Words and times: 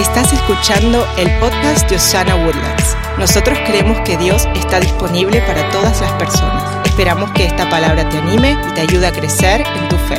Estás 0.00 0.32
escuchando 0.32 1.06
el 1.18 1.28
podcast 1.40 1.86
de 1.90 1.96
Osana 1.96 2.34
Woodlands. 2.34 2.96
Nosotros 3.18 3.58
creemos 3.66 4.00
que 4.00 4.16
Dios 4.16 4.48
está 4.54 4.80
disponible 4.80 5.42
para 5.42 5.68
todas 5.68 6.00
las 6.00 6.10
personas. 6.12 6.86
Esperamos 6.86 7.30
que 7.32 7.44
esta 7.44 7.68
palabra 7.68 8.08
te 8.08 8.16
anime 8.16 8.56
y 8.66 8.72
te 8.72 8.80
ayude 8.80 9.06
a 9.06 9.12
crecer 9.12 9.60
en 9.60 9.88
tu 9.90 9.96
fe. 9.96 10.18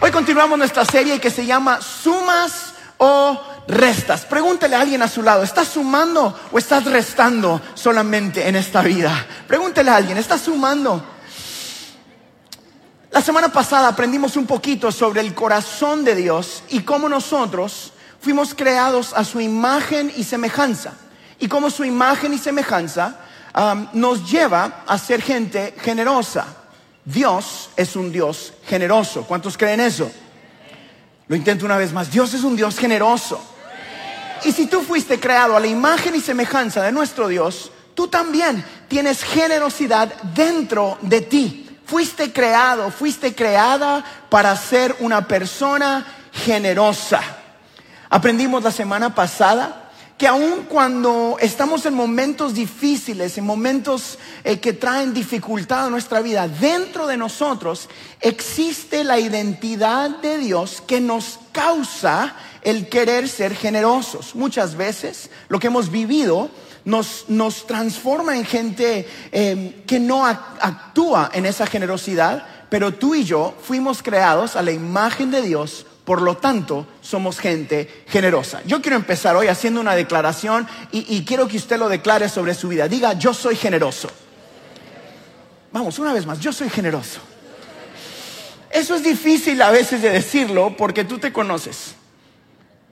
Hoy 0.00 0.12
continuamos 0.12 0.56
nuestra 0.56 0.84
serie 0.84 1.18
que 1.18 1.32
se 1.32 1.44
llama 1.44 1.80
Sumas 1.82 2.74
o 2.98 3.40
Restas. 3.66 4.24
Pregúntele 4.24 4.76
a 4.76 4.82
alguien 4.82 5.02
a 5.02 5.08
su 5.08 5.24
lado, 5.24 5.42
¿estás 5.42 5.66
sumando 5.66 6.38
o 6.52 6.56
estás 6.56 6.84
restando 6.84 7.60
solamente 7.74 8.46
en 8.46 8.54
esta 8.54 8.82
vida? 8.82 9.26
Pregúntele 9.48 9.90
a 9.90 9.96
alguien, 9.96 10.16
¿estás 10.16 10.42
sumando? 10.42 11.04
La 13.10 13.20
semana 13.20 13.48
pasada 13.48 13.88
aprendimos 13.88 14.36
un 14.36 14.46
poquito 14.46 14.92
sobre 14.92 15.22
el 15.22 15.34
corazón 15.34 16.04
de 16.04 16.14
Dios 16.14 16.62
y 16.68 16.82
cómo 16.82 17.08
nosotros 17.08 17.93
fuimos 18.24 18.54
creados 18.54 19.12
a 19.12 19.22
su 19.22 19.38
imagen 19.38 20.10
y 20.16 20.24
semejanza. 20.24 20.94
Y 21.38 21.46
como 21.46 21.68
su 21.68 21.84
imagen 21.84 22.32
y 22.32 22.38
semejanza 22.38 23.18
nos 23.92 24.28
lleva 24.28 24.82
a 24.86 24.96
ser 24.98 25.20
gente 25.20 25.74
generosa. 25.82 26.46
Dios 27.04 27.68
es 27.76 27.94
un 27.94 28.10
Dios 28.10 28.54
generoso. 28.66 29.24
¿Cuántos 29.24 29.58
creen 29.58 29.80
eso? 29.80 30.10
Lo 31.28 31.36
intento 31.36 31.66
una 31.66 31.76
vez 31.76 31.92
más. 31.92 32.10
Dios 32.10 32.32
es 32.32 32.42
un 32.42 32.56
Dios 32.56 32.78
generoso. 32.78 33.40
Y 34.44 34.52
si 34.52 34.66
tú 34.66 34.80
fuiste 34.80 35.20
creado 35.20 35.54
a 35.54 35.60
la 35.60 35.66
imagen 35.66 36.14
y 36.14 36.20
semejanza 36.20 36.82
de 36.82 36.92
nuestro 36.92 37.28
Dios, 37.28 37.70
tú 37.94 38.08
también 38.08 38.64
tienes 38.88 39.22
generosidad 39.22 40.14
dentro 40.34 40.96
de 41.02 41.20
ti. 41.20 41.78
Fuiste 41.84 42.32
creado, 42.32 42.90
fuiste 42.90 43.34
creada 43.34 44.02
para 44.30 44.56
ser 44.56 44.96
una 45.00 45.28
persona 45.28 46.06
generosa. 46.32 47.43
Aprendimos 48.14 48.62
la 48.62 48.70
semana 48.70 49.12
pasada 49.12 49.90
que 50.16 50.28
aun 50.28 50.66
cuando 50.68 51.36
estamos 51.40 51.84
en 51.84 51.94
momentos 51.94 52.54
difíciles, 52.54 53.36
en 53.36 53.44
momentos 53.44 54.20
eh, 54.44 54.60
que 54.60 54.72
traen 54.72 55.12
dificultad 55.12 55.86
a 55.86 55.90
nuestra 55.90 56.20
vida, 56.20 56.46
dentro 56.46 57.08
de 57.08 57.16
nosotros 57.16 57.88
existe 58.20 59.02
la 59.02 59.18
identidad 59.18 60.10
de 60.10 60.38
Dios 60.38 60.80
que 60.86 61.00
nos 61.00 61.40
causa 61.50 62.36
el 62.62 62.88
querer 62.88 63.28
ser 63.28 63.52
generosos. 63.56 64.36
Muchas 64.36 64.76
veces 64.76 65.28
lo 65.48 65.58
que 65.58 65.66
hemos 65.66 65.90
vivido 65.90 66.50
nos, 66.84 67.26
transforma 67.66 68.36
en 68.36 68.44
gente 68.44 69.08
eh, 69.32 69.82
que 69.88 69.98
no 69.98 70.24
actúa 70.24 71.32
en 71.34 71.46
esa 71.46 71.66
generosidad, 71.66 72.46
pero 72.68 72.94
tú 72.94 73.16
y 73.16 73.24
yo 73.24 73.56
fuimos 73.60 74.04
creados 74.04 74.54
a 74.54 74.62
la 74.62 74.70
imagen 74.70 75.32
de 75.32 75.42
Dios 75.42 75.86
por 76.04 76.20
lo 76.20 76.36
tanto, 76.36 76.86
somos 77.00 77.38
gente 77.38 78.04
generosa. 78.08 78.60
Yo 78.66 78.82
quiero 78.82 78.96
empezar 78.96 79.36
hoy 79.36 79.48
haciendo 79.48 79.80
una 79.80 79.94
declaración 79.94 80.68
y, 80.92 81.24
quiero 81.24 81.48
que 81.48 81.56
usted 81.56 81.78
lo 81.78 81.88
declare 81.88 82.28
sobre 82.28 82.54
su 82.54 82.68
vida. 82.68 82.88
Diga, 82.88 83.14
yo 83.14 83.32
soy 83.32 83.56
generoso. 83.56 84.08
Vamos, 85.72 85.98
una 85.98 86.12
vez 86.12 86.26
más, 86.26 86.40
yo 86.40 86.52
soy 86.52 86.68
generoso. 86.68 87.20
Eso 88.70 88.94
es 88.94 89.02
difícil 89.02 89.62
a 89.62 89.70
veces 89.70 90.02
de 90.02 90.10
decirlo 90.10 90.76
porque 90.76 91.04
tú 91.04 91.18
te 91.18 91.32
conoces. 91.32 91.94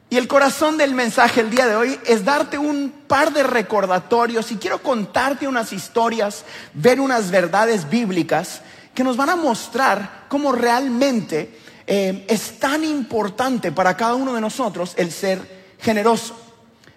Y 0.09 0.17
el 0.17 0.29
corazón 0.29 0.79
del 0.79 0.95
mensaje 0.95 1.41
el 1.41 1.51
día 1.51 1.67
de 1.67 1.77
hoy 1.77 1.99
es 2.07 2.25
darte 2.25 2.57
un 2.57 2.93
par 3.07 3.33
de 3.33 3.43
recordatorios 3.43 4.53
y 4.53 4.57
quiero 4.57 4.83
contarte 4.83 5.49
unas 5.49 5.73
historias, 5.73 6.45
ver 6.73 7.01
unas 7.01 7.31
verdades 7.31 7.89
bíblicas 7.89 8.63
que 8.95 9.05
nos 9.05 9.17
van 9.17 9.31
a 9.31 9.37
mostrar 9.37 10.27
cómo 10.29 10.53
realmente 10.53 11.62
eh, 11.87 12.25
es 12.29 12.59
tan 12.59 12.85
importante 12.85 13.73
para 13.73 13.97
cada 13.97 14.15
uno 14.15 14.35
de 14.35 14.41
nosotros 14.41 14.95
el 14.97 15.11
ser 15.11 15.75
generoso. 15.81 16.37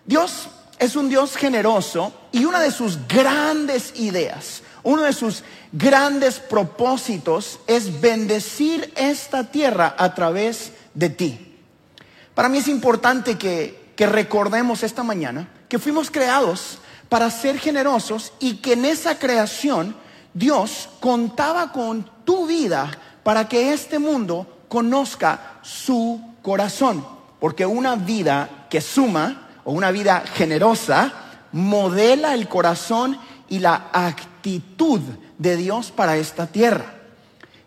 Dios 0.05 0.47
es 0.78 0.95
un 0.95 1.09
Dios 1.09 1.36
generoso 1.36 2.14
y 2.31 2.45
una 2.45 2.59
de 2.59 2.72
sus 2.72 3.08
grandes 3.08 3.94
ideas, 3.96 4.62
uno 4.84 5.03
de 5.03 5.13
sus 5.13 5.44
grandes 5.72 6.40
propósitos 6.40 7.59
es 7.66 8.00
bendecir 8.01 8.94
esta 8.96 9.50
tierra 9.50 9.96
a 9.97 10.13
través 10.13 10.72
de 10.94 11.09
ti. 11.09 11.57
Para 12.34 12.50
mí 12.50 12.59
es 12.59 12.67
importante 12.67 13.38
que, 13.38 13.94
que 13.96 14.06
recordemos 14.06 14.84
esta 14.84 15.03
mañana 15.03 15.50
que 15.69 15.79
fuimos 15.79 16.12
creados 16.12 16.79
para 17.09 17.31
ser 17.31 17.57
generosos 17.57 18.34
y 18.40 18.57
que 18.57 18.73
en 18.73 18.85
esa 18.85 19.17
creación 19.17 19.96
Dios 20.34 20.90
contaba 21.00 21.72
con 21.72 22.09
tu 22.25 22.46
vida 22.46 22.91
para 23.23 23.47
que 23.47 23.73
este 23.73 24.00
mundo 24.00 24.54
conozca 24.75 25.59
su 25.62 26.22
corazón. 26.41 27.06
Porque 27.40 27.66
una 27.66 27.96
vida 27.96 28.68
que 28.69 28.81
suma 28.81 29.47
o 29.63 29.72
una 29.72 29.90
vida 29.90 30.25
generosa 30.34 31.13
modela 31.53 32.34
el 32.34 32.50
corazón 32.50 33.18
y 33.47 33.59
la 33.59 33.90
actitud 33.94 35.00
de 35.38 35.56
Dios 35.56 35.91
para 35.91 36.18
esta 36.18 36.47
tierra. 36.47 36.94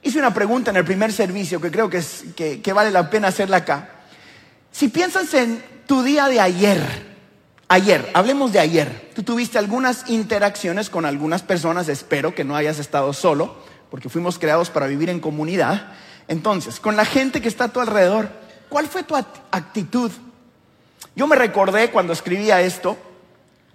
Hice 0.02 0.18
una 0.18 0.34
pregunta 0.34 0.70
en 0.70 0.76
el 0.76 0.84
primer 0.84 1.10
servicio 1.10 1.62
que 1.62 1.70
creo 1.70 1.88
que, 1.88 1.96
es, 1.96 2.24
que, 2.36 2.60
que 2.60 2.72
vale 2.74 2.90
la 2.90 3.08
pena 3.08 3.28
hacerla 3.28 3.58
acá. 3.58 3.88
Si 4.70 4.88
piensas 4.88 5.32
en 5.32 5.64
tu 5.86 6.02
día 6.02 6.28
de 6.28 6.40
ayer, 6.40 6.82
ayer, 7.68 8.10
hablemos 8.12 8.52
de 8.52 8.58
ayer, 8.58 9.12
tú 9.14 9.22
tuviste 9.22 9.56
algunas 9.56 10.10
interacciones 10.10 10.90
con 10.90 11.06
algunas 11.06 11.42
personas, 11.42 11.88
espero 11.88 12.34
que 12.34 12.44
no 12.44 12.54
hayas 12.54 12.78
estado 12.78 13.14
solo, 13.14 13.56
porque 13.90 14.10
fuimos 14.10 14.38
creados 14.38 14.68
para 14.68 14.86
vivir 14.86 15.08
en 15.08 15.20
comunidad. 15.20 15.94
Entonces, 16.28 16.78
con 16.78 16.94
la 16.94 17.06
gente 17.06 17.40
que 17.40 17.48
está 17.48 17.64
a 17.64 17.72
tu 17.72 17.80
alrededor, 17.80 18.28
¿cuál 18.68 18.86
fue 18.86 19.02
tu 19.02 19.16
actitud? 19.16 20.12
Yo 21.16 21.26
me 21.26 21.36
recordé 21.36 21.90
cuando 21.90 22.12
escribía 22.12 22.60
esto, 22.60 22.96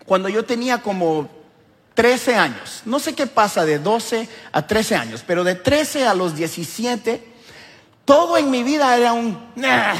cuando 0.06 0.30
yo 0.30 0.46
tenía 0.46 0.81
como 0.81 1.30
13 1.96 2.36
años. 2.36 2.84
No 2.86 3.00
sé 3.00 3.13
qué 3.13 3.28
pasa 3.28 3.66
de 3.66 3.80
12 3.80 4.30
a 4.52 4.68
13 4.68 4.96
años, 4.96 5.24
pero 5.25 5.44
de 5.44 5.56
13 5.56 6.08
a 6.08 6.13
los 6.13 6.36
17, 6.36 7.24
todo 8.06 8.38
en 8.38 8.50
mi 8.50 8.63
vida 8.63 8.96
era 8.96 9.13
un... 9.13 9.52
Nah. 9.56 9.96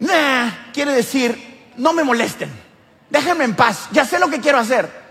Nah, 0.00 0.50
quiere 0.72 0.92
decir, 0.92 1.72
no 1.76 1.92
me 1.92 2.04
molesten, 2.04 2.50
déjenme 3.10 3.44
en 3.44 3.56
paz, 3.56 3.88
ya 3.90 4.04
sé 4.04 4.18
lo 4.18 4.28
que 4.28 4.40
quiero 4.40 4.58
hacer. 4.58 5.07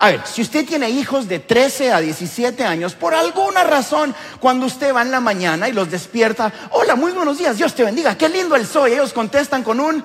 A 0.00 0.10
ver, 0.10 0.22
si 0.26 0.42
usted 0.42 0.64
tiene 0.64 0.88
hijos 0.90 1.26
de 1.26 1.40
13 1.40 1.92
a 1.92 2.00
17 2.00 2.64
años, 2.64 2.94
por 2.94 3.14
alguna 3.14 3.64
razón, 3.64 4.14
cuando 4.38 4.66
usted 4.66 4.94
va 4.94 5.02
en 5.02 5.10
la 5.10 5.18
mañana 5.18 5.68
y 5.68 5.72
los 5.72 5.90
despierta, 5.90 6.52
hola, 6.70 6.94
muy 6.94 7.10
buenos 7.10 7.36
días, 7.36 7.56
Dios 7.56 7.74
te 7.74 7.82
bendiga, 7.82 8.16
qué 8.16 8.28
lindo 8.28 8.54
el 8.54 8.64
soy, 8.64 8.92
ellos 8.92 9.12
contestan 9.12 9.64
con 9.64 9.80
un... 9.80 10.04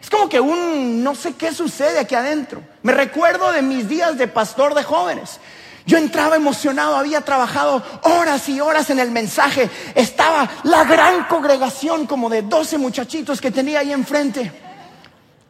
Es 0.00 0.10
como 0.10 0.28
que 0.28 0.38
un 0.38 1.02
no 1.02 1.16
sé 1.16 1.34
qué 1.34 1.52
sucede 1.52 1.98
aquí 1.98 2.14
adentro. 2.14 2.62
Me 2.82 2.92
recuerdo 2.92 3.50
de 3.50 3.60
mis 3.60 3.88
días 3.88 4.16
de 4.16 4.28
pastor 4.28 4.74
de 4.74 4.84
jóvenes. 4.84 5.40
Yo 5.86 5.98
entraba 5.98 6.34
emocionado, 6.34 6.96
había 6.96 7.20
trabajado 7.20 7.80
horas 8.02 8.48
y 8.48 8.60
horas 8.60 8.90
en 8.90 8.98
el 8.98 9.12
mensaje. 9.12 9.70
Estaba 9.94 10.50
la 10.64 10.82
gran 10.82 11.24
congregación 11.24 12.06
como 12.06 12.28
de 12.28 12.42
12 12.42 12.76
muchachitos 12.76 13.40
que 13.40 13.52
tenía 13.52 13.78
ahí 13.78 13.92
enfrente. 13.92 14.52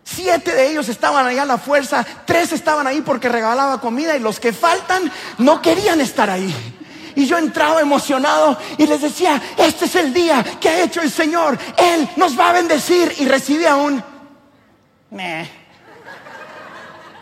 Siete 0.04 0.54
de 0.54 0.70
ellos 0.70 0.90
estaban 0.90 1.26
allá 1.26 1.42
a 1.42 1.46
la 1.46 1.58
fuerza, 1.58 2.06
tres 2.26 2.52
estaban 2.52 2.86
ahí 2.86 3.00
porque 3.00 3.30
regalaba 3.30 3.80
comida 3.80 4.14
y 4.14 4.20
los 4.20 4.38
que 4.38 4.52
faltan 4.52 5.10
no 5.38 5.62
querían 5.62 6.02
estar 6.02 6.28
ahí. 6.28 6.54
Y 7.16 7.26
yo 7.26 7.38
entraba 7.38 7.80
emocionado 7.80 8.58
y 8.76 8.86
les 8.86 9.00
decía, 9.00 9.40
este 9.56 9.86
es 9.86 9.96
el 9.96 10.12
día 10.12 10.44
que 10.60 10.68
ha 10.68 10.82
hecho 10.82 11.00
el 11.00 11.10
Señor, 11.10 11.58
Él 11.78 12.08
nos 12.16 12.38
va 12.38 12.50
a 12.50 12.52
bendecir. 12.52 13.14
Y 13.18 13.26
recibía 13.26 13.74
un... 13.74 14.04
Meh. 15.10 15.50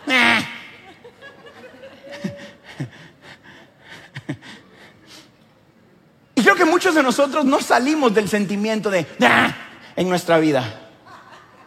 Meh. 0.05 0.54
Creo 6.45 6.55
que 6.55 6.65
muchos 6.65 6.93
de 6.93 7.01
nosotros 7.01 7.43
no 7.43 7.59
salimos 7.59 8.13
del 8.13 8.29
sentimiento 8.29 8.91
de 8.91 9.07
en 9.95 10.07
nuestra 10.07 10.37
vida. 10.37 10.91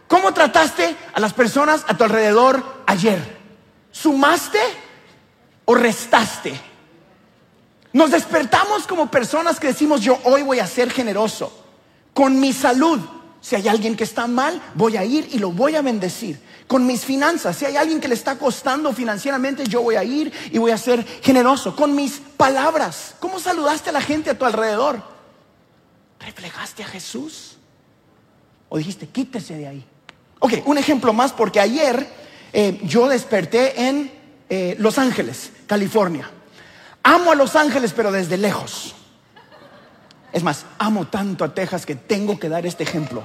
¿Cómo 0.06 0.32
trataste 0.32 0.94
a 1.12 1.18
las 1.18 1.32
personas 1.32 1.84
a 1.88 1.96
tu 1.96 2.04
alrededor 2.04 2.62
ayer? 2.86 3.38
¿Sumaste 3.90 4.60
o 5.64 5.74
restaste? 5.74 6.60
Nos 7.92 8.12
despertamos 8.12 8.86
como 8.86 9.10
personas 9.10 9.58
que 9.58 9.66
decimos, 9.66 10.00
yo 10.00 10.16
hoy 10.22 10.42
voy 10.42 10.60
a 10.60 10.66
ser 10.68 10.92
generoso 10.92 11.52
con 12.14 12.38
mi 12.38 12.52
salud. 12.52 13.00
Si 13.40 13.54
hay 13.54 13.68
alguien 13.68 13.96
que 13.96 14.04
está 14.04 14.26
mal, 14.26 14.60
voy 14.74 14.96
a 14.96 15.04
ir 15.04 15.28
y 15.32 15.38
lo 15.38 15.52
voy 15.52 15.76
a 15.76 15.82
bendecir 15.82 16.40
con 16.66 16.86
mis 16.86 17.04
finanzas. 17.04 17.56
Si 17.56 17.64
hay 17.64 17.76
alguien 17.76 18.00
que 18.00 18.08
le 18.08 18.14
está 18.14 18.38
costando 18.38 18.92
financieramente, 18.92 19.64
yo 19.66 19.82
voy 19.82 19.96
a 19.96 20.04
ir 20.04 20.32
y 20.52 20.58
voy 20.58 20.70
a 20.70 20.78
ser 20.78 21.04
generoso. 21.22 21.74
Con 21.74 21.94
mis 21.94 22.20
palabras. 22.36 23.14
¿Cómo 23.20 23.40
saludaste 23.40 23.90
a 23.90 23.92
la 23.92 24.00
gente 24.00 24.30
a 24.30 24.38
tu 24.38 24.44
alrededor? 24.44 25.02
¿Reflejaste 26.20 26.82
a 26.82 26.86
Jesús? 26.86 27.56
¿O 28.68 28.76
dijiste, 28.76 29.06
quítese 29.06 29.56
de 29.56 29.68
ahí? 29.68 29.84
Ok, 30.40 30.54
un 30.66 30.78
ejemplo 30.78 31.12
más 31.12 31.32
porque 31.32 31.58
ayer 31.58 32.06
eh, 32.52 32.78
yo 32.84 33.08
desperté 33.08 33.88
en 33.88 34.12
eh, 34.48 34.76
Los 34.78 34.98
Ángeles, 34.98 35.50
California. 35.66 36.30
amo 37.02 37.32
a 37.32 37.34
Los 37.34 37.56
Ángeles, 37.56 37.92
pero 37.94 38.12
desde 38.12 38.36
lejos. 38.36 38.94
Es 40.32 40.42
más, 40.42 40.66
amo 40.78 41.06
tanto 41.06 41.44
a 41.44 41.54
Texas 41.54 41.86
que 41.86 41.94
tengo 41.94 42.38
que 42.38 42.48
dar 42.48 42.66
este 42.66 42.84
ejemplo. 42.84 43.22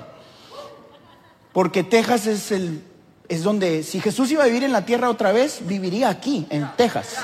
Porque 1.52 1.84
Texas 1.84 2.28
es 2.28 2.52
el 2.52 2.84
es 3.28 3.44
donde 3.44 3.84
si 3.84 4.00
Jesús 4.02 4.30
iba 4.32 4.44
a 4.44 4.48
vivir 4.48 4.64
en 4.64 4.72
la 4.72 4.86
tierra 4.86 5.10
otra 5.10 5.32
vez, 5.32 5.60
viviría 5.62 6.10
aquí 6.10 6.46
en 6.50 6.70
Texas. 6.76 7.18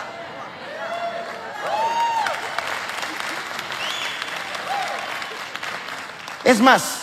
Es 6.43 6.59
más, 6.61 7.01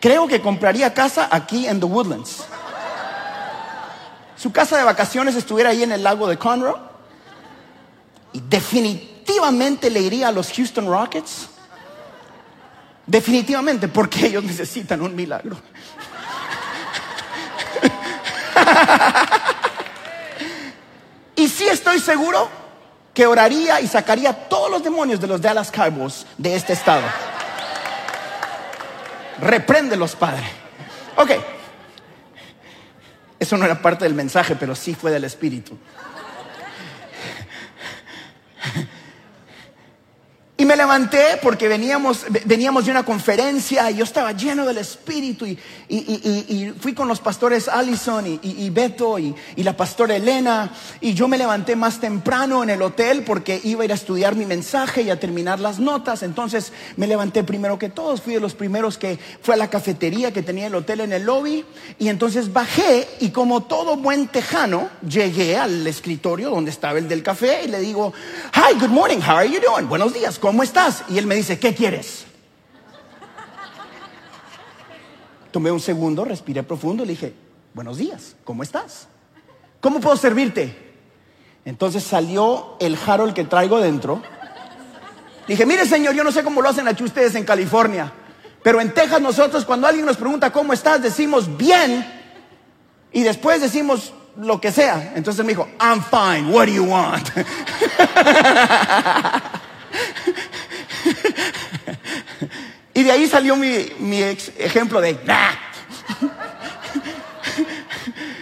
creo 0.00 0.26
que 0.26 0.42
compraría 0.42 0.92
casa 0.92 1.28
aquí 1.30 1.66
en 1.66 1.80
The 1.80 1.86
Woodlands. 1.86 2.44
Su 4.36 4.52
casa 4.52 4.76
de 4.76 4.84
vacaciones 4.84 5.34
estuviera 5.34 5.70
ahí 5.70 5.82
en 5.82 5.92
el 5.92 6.02
lago 6.02 6.28
de 6.28 6.36
Conroe. 6.36 6.74
Y 8.32 8.40
definitivamente 8.40 9.90
le 9.90 10.00
iría 10.00 10.28
a 10.28 10.32
los 10.32 10.52
Houston 10.52 10.86
Rockets. 10.86 11.48
Definitivamente, 13.08 13.88
porque 13.88 14.26
ellos 14.26 14.44
necesitan 14.44 15.00
un 15.00 15.16
milagro. 15.16 15.56
y 21.36 21.48
sí 21.48 21.66
estoy 21.66 22.00
seguro 22.00 22.50
que 23.14 23.26
oraría 23.26 23.80
y 23.80 23.88
sacaría 23.88 24.34
todos 24.34 24.70
los 24.70 24.84
demonios 24.84 25.22
de 25.22 25.26
los 25.26 25.40
Dallas 25.40 25.70
Cowboys 25.70 26.26
de 26.36 26.54
este 26.54 26.74
estado. 26.74 27.04
Repréndelos, 29.40 30.14
Padre. 30.14 30.44
Ok. 31.16 31.30
Eso 33.40 33.56
no 33.56 33.64
era 33.64 33.80
parte 33.80 34.04
del 34.04 34.12
mensaje, 34.12 34.54
pero 34.54 34.74
sí 34.74 34.94
fue 34.94 35.10
del 35.10 35.24
Espíritu. 35.24 35.78
Y 40.60 40.64
me 40.64 40.74
levanté 40.74 41.38
porque 41.40 41.68
veníamos, 41.68 42.26
veníamos 42.44 42.84
de 42.84 42.90
una 42.90 43.04
conferencia 43.04 43.88
y 43.92 43.98
yo 43.98 44.02
estaba 44.02 44.32
lleno 44.32 44.66
del 44.66 44.78
Espíritu 44.78 45.46
y, 45.46 45.56
y, 45.88 46.74
fui 46.80 46.94
con 46.94 47.06
los 47.06 47.20
pastores 47.20 47.68
Allison 47.68 48.40
y, 48.42 48.70
Beto 48.70 49.20
y, 49.20 49.36
la 49.58 49.76
pastora 49.76 50.16
Elena. 50.16 50.72
Y 51.00 51.14
yo 51.14 51.28
me 51.28 51.38
levanté 51.38 51.76
más 51.76 52.00
temprano 52.00 52.64
en 52.64 52.70
el 52.70 52.82
hotel 52.82 53.22
porque 53.22 53.60
iba 53.62 53.82
a 53.82 53.84
ir 53.84 53.92
a 53.92 53.94
estudiar 53.94 54.34
mi 54.34 54.46
mensaje 54.46 55.02
y 55.02 55.10
a 55.10 55.20
terminar 55.20 55.60
las 55.60 55.78
notas. 55.78 56.24
Entonces 56.24 56.72
me 56.96 57.06
levanté 57.06 57.44
primero 57.44 57.78
que 57.78 57.88
todos, 57.88 58.20
fui 58.20 58.34
de 58.34 58.40
los 58.40 58.54
primeros 58.54 58.98
que 58.98 59.16
fue 59.40 59.54
a 59.54 59.58
la 59.58 59.70
cafetería 59.70 60.32
que 60.32 60.42
tenía 60.42 60.66
el 60.66 60.74
hotel 60.74 61.02
en 61.02 61.12
el 61.12 61.22
lobby. 61.22 61.64
Y 62.00 62.08
entonces 62.08 62.52
bajé 62.52 63.06
y 63.20 63.30
como 63.30 63.62
todo 63.62 63.96
buen 63.96 64.26
tejano 64.26 64.90
llegué 65.08 65.56
al 65.56 65.86
escritorio 65.86 66.50
donde 66.50 66.72
estaba 66.72 66.98
el 66.98 67.06
del 67.06 67.22
café 67.22 67.62
y 67.64 67.68
le 67.68 67.78
digo, 67.78 68.12
hi, 68.52 68.76
good 68.76 68.90
morning, 68.90 69.18
how 69.18 69.36
are 69.36 69.48
you 69.48 69.60
doing? 69.60 69.88
Buenos 69.88 70.12
días, 70.12 70.36
¿cómo 70.48 70.62
estás? 70.62 71.04
Y 71.10 71.18
él 71.18 71.26
me 71.26 71.34
dice, 71.34 71.58
¿qué 71.58 71.74
quieres? 71.74 72.24
Tomé 75.50 75.70
un 75.70 75.78
segundo, 75.78 76.24
respiré 76.24 76.62
profundo 76.62 77.02
y 77.02 77.06
le 77.06 77.12
dije, 77.12 77.34
buenos 77.74 77.98
días, 77.98 78.34
¿cómo 78.44 78.62
estás? 78.62 79.08
¿Cómo 79.82 80.00
puedo 80.00 80.16
servirte? 80.16 80.74
Entonces 81.66 82.02
salió 82.02 82.78
el 82.80 82.96
Harold 83.06 83.34
que 83.34 83.44
traigo 83.44 83.78
dentro. 83.78 84.22
Dije, 85.46 85.66
mire 85.66 85.84
señor, 85.84 86.14
yo 86.14 86.24
no 86.24 86.32
sé 86.32 86.42
cómo 86.42 86.62
lo 86.62 86.70
hacen 86.70 86.88
aquí 86.88 87.04
ustedes 87.04 87.34
en 87.34 87.44
California, 87.44 88.10
pero 88.62 88.80
en 88.80 88.94
Texas 88.94 89.20
nosotros 89.20 89.66
cuando 89.66 89.86
alguien 89.86 90.06
nos 90.06 90.16
pregunta 90.16 90.50
cómo 90.50 90.72
estás, 90.72 91.02
decimos 91.02 91.58
bien 91.58 92.10
y 93.12 93.22
después 93.22 93.60
decimos 93.60 94.14
lo 94.38 94.62
que 94.62 94.72
sea. 94.72 95.12
Entonces 95.14 95.44
me 95.44 95.52
dijo, 95.52 95.68
I'm 95.78 96.02
fine, 96.02 96.50
what 96.50 96.68
do 96.68 96.72
you 96.72 96.84
want? 96.84 97.28
y 102.94 103.02
de 103.02 103.12
ahí 103.12 103.26
salió 103.26 103.56
mi, 103.56 104.22
ejemplo 104.58 105.00
de... 105.00 105.18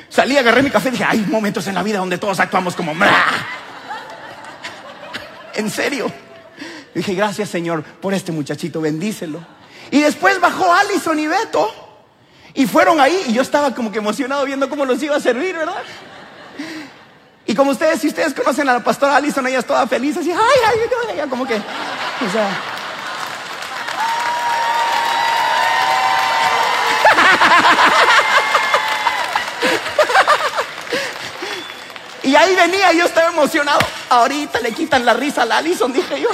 Salí, 0.08 0.36
agarré 0.38 0.62
mi 0.62 0.70
café 0.70 0.88
y 0.88 0.92
dije, 0.92 1.04
hay 1.04 1.18
momentos 1.20 1.66
en 1.66 1.74
la 1.74 1.82
vida 1.82 1.98
donde 1.98 2.18
todos 2.18 2.40
actuamos 2.40 2.74
como... 2.74 2.94
En 5.54 5.70
serio. 5.70 6.12
dije, 6.94 7.14
gracias 7.14 7.48
Señor 7.48 7.82
por 7.82 8.14
este 8.14 8.32
muchachito, 8.32 8.80
bendícelo. 8.80 9.44
Y 9.90 10.00
después 10.00 10.40
bajó 10.40 10.72
Allison 10.72 11.18
y 11.18 11.26
Beto. 11.26 11.72
Y 12.54 12.66
fueron 12.66 13.00
ahí 13.00 13.24
y 13.28 13.34
yo 13.34 13.42
estaba 13.42 13.74
como 13.74 13.92
que 13.92 13.98
emocionado 13.98 14.44
viendo 14.46 14.68
cómo 14.70 14.86
los 14.86 15.02
iba 15.02 15.16
a 15.16 15.20
servir, 15.20 15.54
¿verdad? 15.54 15.82
Y 17.46 17.54
como 17.54 17.70
ustedes, 17.70 18.00
si 18.00 18.08
ustedes 18.08 18.34
conocen 18.34 18.68
a 18.68 18.74
la 18.74 18.80
pastora 18.80 19.16
Allison, 19.16 19.46
ella 19.46 19.60
es 19.60 19.66
toda 19.66 19.86
feliz, 19.86 20.16
así, 20.16 20.32
ay, 20.32 20.38
ay, 20.38 21.20
ay, 21.20 21.28
como 21.28 21.46
que, 21.46 21.54
o 21.54 22.30
sea. 22.32 22.48
Y 32.26 32.34
ahí 32.34 32.56
venía, 32.56 32.92
yo 32.92 33.04
estaba 33.04 33.28
emocionado. 33.28 33.78
Ahorita 34.08 34.58
le 34.58 34.72
quitan 34.72 35.04
la 35.04 35.14
risa 35.14 35.42
a 35.42 35.44
la 35.44 35.58
Allison, 35.58 35.92
dije 35.92 36.20
yo. 36.20 36.28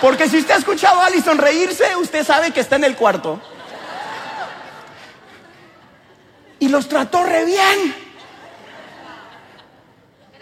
Porque 0.00 0.30
si 0.30 0.38
usted 0.38 0.54
ha 0.54 0.56
escuchado 0.56 0.98
a 0.98 1.06
Allison 1.06 1.36
reírse, 1.36 1.94
usted 1.96 2.24
sabe 2.26 2.52
que 2.52 2.60
está 2.60 2.76
en 2.76 2.84
el 2.84 2.96
cuarto. 2.96 3.38
Y 6.58 6.68
los 6.68 6.88
trató 6.88 7.22
re 7.22 7.44
bien. 7.44 8.03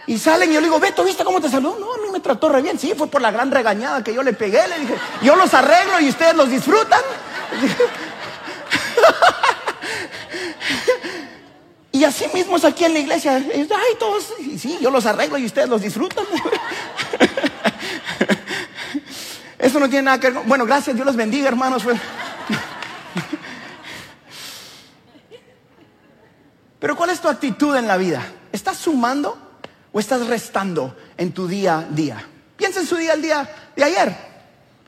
Y 0.05 0.17
salen 0.17 0.51
y 0.51 0.53
yo 0.53 0.59
le 0.59 0.67
digo, 0.67 0.79
Beto, 0.79 1.03
¿viste 1.03 1.23
cómo 1.23 1.39
te 1.39 1.49
saludó? 1.49 1.79
No, 1.79 1.93
a 1.93 1.97
mí 1.97 2.11
me 2.11 2.19
trató 2.19 2.49
re 2.49 2.61
bien. 2.61 2.77
Sí, 2.77 2.93
fue 2.97 3.07
por 3.07 3.21
la 3.21 3.31
gran 3.31 3.51
regañada 3.51 4.03
que 4.03 4.13
yo 4.13 4.21
le 4.21 4.33
pegué. 4.33 4.67
Le 4.67 4.79
dije, 4.79 4.95
yo 5.21 5.35
los 5.35 5.53
arreglo 5.53 5.99
y 6.01 6.09
ustedes 6.09 6.35
los 6.35 6.49
disfrutan. 6.49 7.01
Y 11.95 12.05
así 12.05 12.25
mismo 12.33 12.57
es 12.57 12.65
aquí 12.65 12.85
en 12.85 12.93
la 12.93 12.99
iglesia. 12.99 13.35
Ay, 13.35 13.95
todos, 13.99 14.33
sí, 14.57 14.79
yo 14.81 14.89
los 14.89 15.05
arreglo 15.05 15.37
y 15.37 15.45
ustedes 15.45 15.69
los 15.69 15.79
disfrutan. 15.79 16.25
Eso 19.59 19.79
no 19.79 19.87
tiene 19.87 20.05
nada 20.05 20.19
que 20.19 20.31
ver. 20.31 20.41
Bueno, 20.43 20.65
gracias, 20.65 20.95
Dios 20.95 21.05
los 21.05 21.15
bendiga, 21.15 21.47
hermanos. 21.47 21.83
Pero 26.79 26.97
¿cuál 26.97 27.11
es 27.11 27.21
tu 27.21 27.29
actitud 27.29 27.75
en 27.75 27.87
la 27.87 27.97
vida? 27.97 28.25
¿Estás 28.51 28.77
sumando 28.77 29.37
o 29.93 29.99
estás 29.99 30.27
restando 30.27 30.97
en 31.15 31.31
tu 31.31 31.47
día 31.47 31.79
a 31.79 31.83
día? 31.83 32.27
Piensa 32.57 32.81
en 32.81 32.87
su 32.87 32.97
día 32.97 33.13
al 33.13 33.21
día 33.21 33.49
de 33.75 33.83
ayer. 33.83 34.15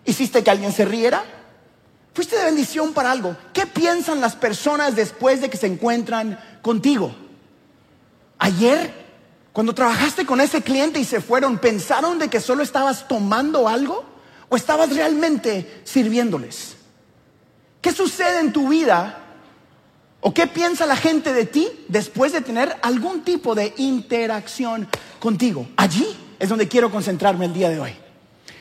¿Hiciste 0.03 0.43
que 0.43 0.51
alguien 0.51 0.74
se 0.74 0.83
riera? 0.83 1.24
¿Fuiste 2.13 2.38
de 2.38 2.45
bendición 2.45 2.93
para 2.93 3.12
algo? 3.12 3.35
¿Qué 3.53 3.65
piensan 3.65 4.21
las 4.21 4.35
personas 4.35 4.95
después 4.95 5.41
de 5.41 5.50
que 5.50 5.57
se 5.57 5.67
encuentran 5.67 6.39
contigo? 6.62 7.15
Ayer, 8.38 8.93
cuando 9.51 9.74
trabajaste 9.74 10.25
con 10.25 10.39
ese 10.41 10.62
cliente 10.62 11.00
y 11.00 11.05
se 11.05 11.21
fueron, 11.21 11.57
¿pensaron 11.57 12.19
de 12.19 12.29
que 12.29 12.39
solo 12.39 12.63
estabas 12.63 13.07
tomando 13.07 13.67
algo 13.67 14.05
o 14.50 14.55
estabas 14.55 14.95
realmente 14.95 15.81
sirviéndoles? 15.83 16.75
¿Qué 17.81 17.91
sucede 17.91 18.39
en 18.39 18.53
tu 18.53 18.69
vida 18.69 19.25
¿O 20.27 20.34
qué 20.34 20.48
piensa 20.48 20.88
la 20.88 20.96
gente 20.96 21.34
de 21.34 21.46
ti 21.46 21.70
después 21.88 22.34
de 22.34 22.41
tener 22.41 22.75
algún 22.82 23.22
tipo 23.22 23.53
de 23.53 23.75
interacción 23.77 24.88
contigo? 25.20 25.67
Allí 25.77 26.17
es 26.39 26.50
donde 26.50 26.67
quiero 26.67 26.89
concentrarme 26.89 27.46
el 27.46 27.53
día 27.53 27.70
de 27.70 27.79
hoy. 27.79 27.96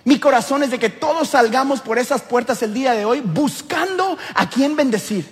Mi 0.04 0.20
corazón 0.20 0.62
es 0.62 0.70
de 0.70 0.78
que 0.78 0.90
todos 0.90 1.30
salgamos 1.30 1.80
por 1.80 1.98
esas 1.98 2.20
puertas 2.20 2.62
el 2.62 2.74
día 2.74 2.92
de 2.92 3.06
hoy 3.06 3.22
buscando 3.22 4.18
a 4.34 4.50
quién 4.50 4.76
bendecir, 4.76 5.26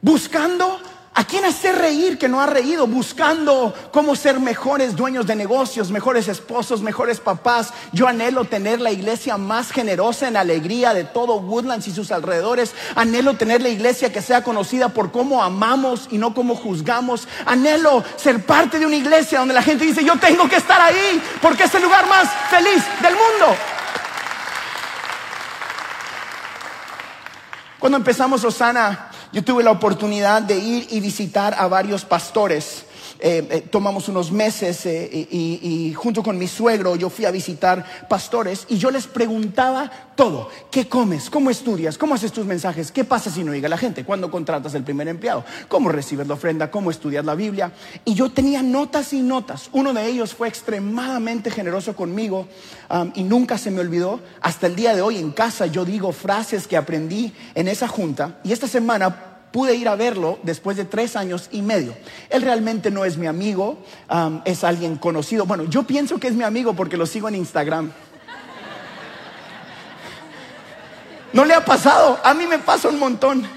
buscando 0.00 0.78
¿A 1.18 1.24
quién 1.24 1.46
hacer 1.46 1.74
reír 1.76 2.18
que 2.18 2.28
no 2.28 2.42
ha 2.42 2.46
reído? 2.46 2.86
Buscando 2.86 3.72
cómo 3.90 4.14
ser 4.16 4.38
mejores 4.38 4.94
dueños 4.94 5.26
de 5.26 5.34
negocios, 5.34 5.90
mejores 5.90 6.28
esposos, 6.28 6.82
mejores 6.82 7.20
papás. 7.20 7.72
Yo 7.92 8.06
anhelo 8.06 8.44
tener 8.44 8.82
la 8.82 8.90
iglesia 8.90 9.38
más 9.38 9.70
generosa 9.70 10.28
en 10.28 10.36
alegría 10.36 10.92
de 10.92 11.04
todo 11.04 11.36
Woodlands 11.36 11.88
y 11.88 11.92
sus 11.92 12.12
alrededores. 12.12 12.74
Anhelo 12.96 13.32
tener 13.32 13.62
la 13.62 13.70
iglesia 13.70 14.12
que 14.12 14.20
sea 14.20 14.44
conocida 14.44 14.90
por 14.90 15.10
cómo 15.10 15.42
amamos 15.42 16.06
y 16.10 16.18
no 16.18 16.34
cómo 16.34 16.54
juzgamos. 16.54 17.26
Anhelo 17.46 18.04
ser 18.16 18.44
parte 18.44 18.78
de 18.78 18.84
una 18.84 18.96
iglesia 18.96 19.38
donde 19.38 19.54
la 19.54 19.62
gente 19.62 19.86
dice, 19.86 20.04
yo 20.04 20.18
tengo 20.18 20.46
que 20.50 20.56
estar 20.56 20.82
ahí 20.82 21.22
porque 21.40 21.64
es 21.64 21.74
el 21.74 21.82
lugar 21.82 22.06
más 22.08 22.28
feliz 22.50 22.84
del 23.00 23.14
mundo. 23.14 23.56
Cuando 27.78 27.96
empezamos 27.96 28.44
Osana, 28.44 29.12
yo 29.32 29.44
tuve 29.44 29.62
la 29.62 29.70
oportunidad 29.70 30.42
de 30.42 30.58
ir 30.58 30.86
y 30.90 31.00
visitar 31.00 31.54
a 31.58 31.66
varios 31.66 32.04
pastores 32.04 32.84
eh, 33.28 33.44
eh, 33.50 33.60
tomamos 33.68 34.08
unos 34.08 34.30
meses 34.30 34.86
eh, 34.86 35.10
y, 35.32 35.92
junto 35.94 36.22
con 36.22 36.38
mi 36.38 36.46
suegro 36.46 36.94
yo 36.94 37.10
fui 37.10 37.24
a 37.24 37.32
visitar 37.32 37.84
pastores 38.08 38.66
y 38.68 38.78
yo 38.78 38.92
les 38.92 39.08
preguntaba 39.08 39.90
todo. 40.14 40.48
¿Qué 40.70 40.88
comes? 40.88 41.28
¿Cómo 41.28 41.50
estudias? 41.50 41.98
¿Cómo 41.98 42.14
haces 42.14 42.30
tus 42.30 42.46
mensajes? 42.46 42.92
¿Qué 42.92 43.02
pasa 43.02 43.28
si 43.28 43.42
no 43.42 43.52
llega 43.52 43.68
la 43.68 43.78
gente? 43.78 44.04
¿Cuándo 44.04 44.30
contratas 44.30 44.74
el 44.74 44.84
primer 44.84 45.08
empleado? 45.08 45.44
¿Cómo 45.66 45.88
recibes 45.88 46.28
la 46.28 46.34
ofrenda? 46.34 46.70
¿Cómo 46.70 46.92
estudias 46.92 47.24
la 47.24 47.34
Biblia? 47.34 47.72
Y 48.04 48.14
yo 48.14 48.30
tenía 48.30 48.62
notas 48.62 49.12
y 49.12 49.22
notas. 49.22 49.70
Uno 49.72 49.92
de 49.92 50.06
ellos 50.06 50.32
fue 50.32 50.46
extremadamente 50.46 51.50
generoso 51.50 51.96
conmigo 51.96 52.46
um, 52.88 53.10
y 53.16 53.24
nunca 53.24 53.58
se 53.58 53.72
me 53.72 53.80
olvidó. 53.80 54.20
Hasta 54.40 54.68
el 54.68 54.76
día 54.76 54.94
de 54.94 55.02
hoy 55.02 55.18
en 55.18 55.32
casa 55.32 55.66
yo 55.66 55.84
digo 55.84 56.12
frases 56.12 56.68
que 56.68 56.76
aprendí 56.76 57.32
en 57.56 57.66
esa 57.66 57.88
junta 57.88 58.38
y 58.44 58.52
esta 58.52 58.68
semana 58.68 59.35
pude 59.56 59.74
ir 59.74 59.88
a 59.88 59.96
verlo 59.96 60.38
después 60.42 60.76
de 60.76 60.84
tres 60.84 61.16
años 61.16 61.48
y 61.50 61.62
medio. 61.62 61.94
Él 62.28 62.42
realmente 62.42 62.90
no 62.90 63.06
es 63.06 63.16
mi 63.16 63.26
amigo, 63.26 63.78
es 64.44 64.64
alguien 64.64 64.96
conocido. 64.96 65.46
Bueno, 65.46 65.64
yo 65.64 65.84
pienso 65.84 66.18
que 66.18 66.28
es 66.28 66.34
mi 66.34 66.44
amigo 66.44 66.74
porque 66.74 66.98
lo 66.98 67.06
sigo 67.06 67.26
en 67.28 67.36
Instagram. 67.36 67.90
¿No 71.32 71.46
le 71.46 71.54
ha 71.54 71.64
pasado? 71.64 72.18
A 72.22 72.34
mí 72.34 72.46
me 72.46 72.58
pasa 72.58 72.90
un 72.90 72.98
montón. 72.98 73.48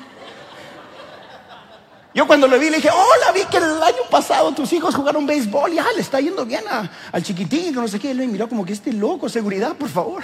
Yo 2.13 2.25
cuando 2.25 2.48
lo 2.48 2.58
vi 2.58 2.70
le 2.70 2.77
dije, 2.77 2.89
hola, 2.91 3.34
vi 3.34 3.44
que 3.51 3.58
el 3.58 3.84
año 3.84 4.03
pasado 4.10 4.53
tus 4.53 4.72
hijos 4.72 4.96
jugaron 4.96 5.25
béisbol 5.27 5.74
y 5.74 5.79
ah, 5.79 5.86
le 5.96 6.01
está 6.01 6.22
yendo 6.22 6.46
bien 6.46 6.63
a- 6.72 6.89
al 7.12 7.22
chiquitín 7.24 7.60
y 7.60 7.74
que 7.74 7.79
no 7.82 7.89
sé 7.89 8.00
qué. 8.00 8.12
Él 8.12 8.20
me 8.20 8.27
miró 8.27 8.48
como 8.48 8.65
que 8.65 8.72
este 8.72 8.94
loco, 8.94 9.27
seguridad, 9.27 9.75
por 9.75 9.89
favor. 9.89 10.24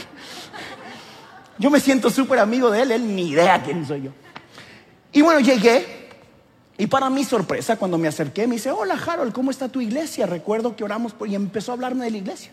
Yo 1.58 1.70
me 1.70 1.82
siento 1.82 2.10
súper 2.10 2.39
amigo 2.39 2.72
de 2.72 2.82
él, 2.82 2.91
él 2.91 3.13
ni 3.13 3.32
idea 3.32 3.62
quién 3.62 3.86
soy 3.86 4.03
yo. 4.03 4.12
Y 5.15 5.22
bueno, 5.22 5.39
llegué 5.39 6.10
y 6.77 6.88
para 6.88 7.10
mi 7.10 7.24
sorpresa, 7.24 7.77
cuando 7.77 7.98
me 7.98 8.10
acerqué, 8.10 8.48
me 8.48 8.55
dice, 8.55 8.69
hola 8.69 8.95
Harold, 8.95 9.31
¿cómo 9.31 9.50
está 9.50 9.69
tu 9.69 9.79
iglesia? 9.79 10.25
Recuerdo 10.25 10.75
que 10.75 10.84
oramos 10.84 11.15
y 11.25 11.36
empezó 11.36 11.72
a 11.72 11.75
hablarme 11.75 12.03
de 12.03 12.12
la 12.12 12.17
iglesia. 12.17 12.51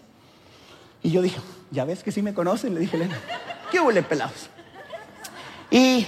Y 1.03 1.11
yo 1.11 1.23
dije, 1.23 1.41
ya 1.73 1.85
ves 1.85 2.05
que 2.05 2.13
sí 2.13 2.23
me 2.23 2.33
conocen, 2.33 2.73
le 2.75 2.81
dije, 2.81 2.97
Elena, 2.97 3.19
¿qué 3.73 3.81
huele 3.81 4.05
pelados? 4.05 4.49
Y, 5.73 6.07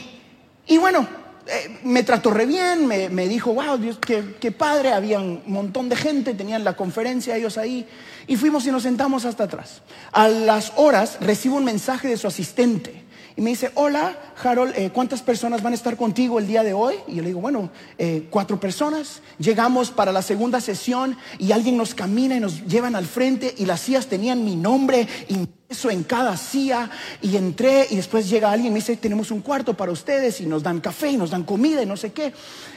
y 0.68 0.78
bueno, 0.78 1.08
eh, 1.48 1.80
me 1.82 2.04
trató 2.04 2.30
re 2.30 2.46
bien, 2.46 2.86
me, 2.86 3.08
me 3.08 3.26
dijo, 3.26 3.52
wow, 3.52 3.76
Dios, 3.76 3.98
qué, 3.98 4.36
qué 4.40 4.52
padre, 4.52 4.92
había 4.92 5.18
un 5.18 5.42
montón 5.46 5.88
de 5.88 5.96
gente, 5.96 6.34
tenían 6.34 6.62
la 6.62 6.76
conferencia 6.76 7.36
ellos 7.36 7.58
ahí, 7.58 7.84
y 8.28 8.36
fuimos 8.36 8.64
y 8.64 8.70
nos 8.70 8.84
sentamos 8.84 9.24
hasta 9.24 9.42
atrás. 9.42 9.82
A 10.12 10.28
las 10.28 10.72
horas 10.76 11.18
recibo 11.20 11.56
un 11.56 11.64
mensaje 11.64 12.06
de 12.06 12.16
su 12.16 12.28
asistente. 12.28 13.03
Y 13.36 13.42
me 13.42 13.50
dice, 13.50 13.72
hola, 13.74 14.16
Harold, 14.40 14.74
eh, 14.76 14.90
¿cuántas 14.94 15.20
personas 15.20 15.60
van 15.60 15.72
a 15.72 15.76
estar 15.76 15.96
contigo 15.96 16.38
el 16.38 16.46
día 16.46 16.62
de 16.62 16.72
hoy? 16.72 16.94
Y 17.08 17.16
yo 17.16 17.22
le 17.22 17.28
digo, 17.28 17.40
bueno, 17.40 17.68
eh, 17.98 18.28
cuatro 18.30 18.60
personas. 18.60 19.22
Llegamos 19.38 19.90
para 19.90 20.12
la 20.12 20.22
segunda 20.22 20.60
sesión 20.60 21.16
y 21.38 21.50
alguien 21.50 21.76
nos 21.76 21.96
camina 21.96 22.36
y 22.36 22.40
nos 22.40 22.64
llevan 22.64 22.94
al 22.94 23.06
frente 23.06 23.52
y 23.58 23.66
las 23.66 23.80
sillas 23.80 24.06
tenían 24.06 24.44
mi 24.44 24.54
nombre 24.54 25.08
impreso 25.26 25.90
en 25.90 26.04
cada 26.04 26.36
silla. 26.36 26.88
Y 27.22 27.36
entré 27.36 27.88
y 27.90 27.96
después 27.96 28.30
llega 28.30 28.52
alguien 28.52 28.70
y 28.70 28.74
me 28.74 28.78
dice, 28.78 28.96
tenemos 28.96 29.32
un 29.32 29.40
cuarto 29.40 29.74
para 29.74 29.90
ustedes 29.90 30.40
y 30.40 30.46
nos 30.46 30.62
dan 30.62 30.80
café 30.80 31.10
y 31.10 31.16
nos 31.16 31.30
dan 31.30 31.42
comida 31.42 31.82
y 31.82 31.86
no 31.86 31.96
sé 31.96 32.12
qué. 32.12 32.32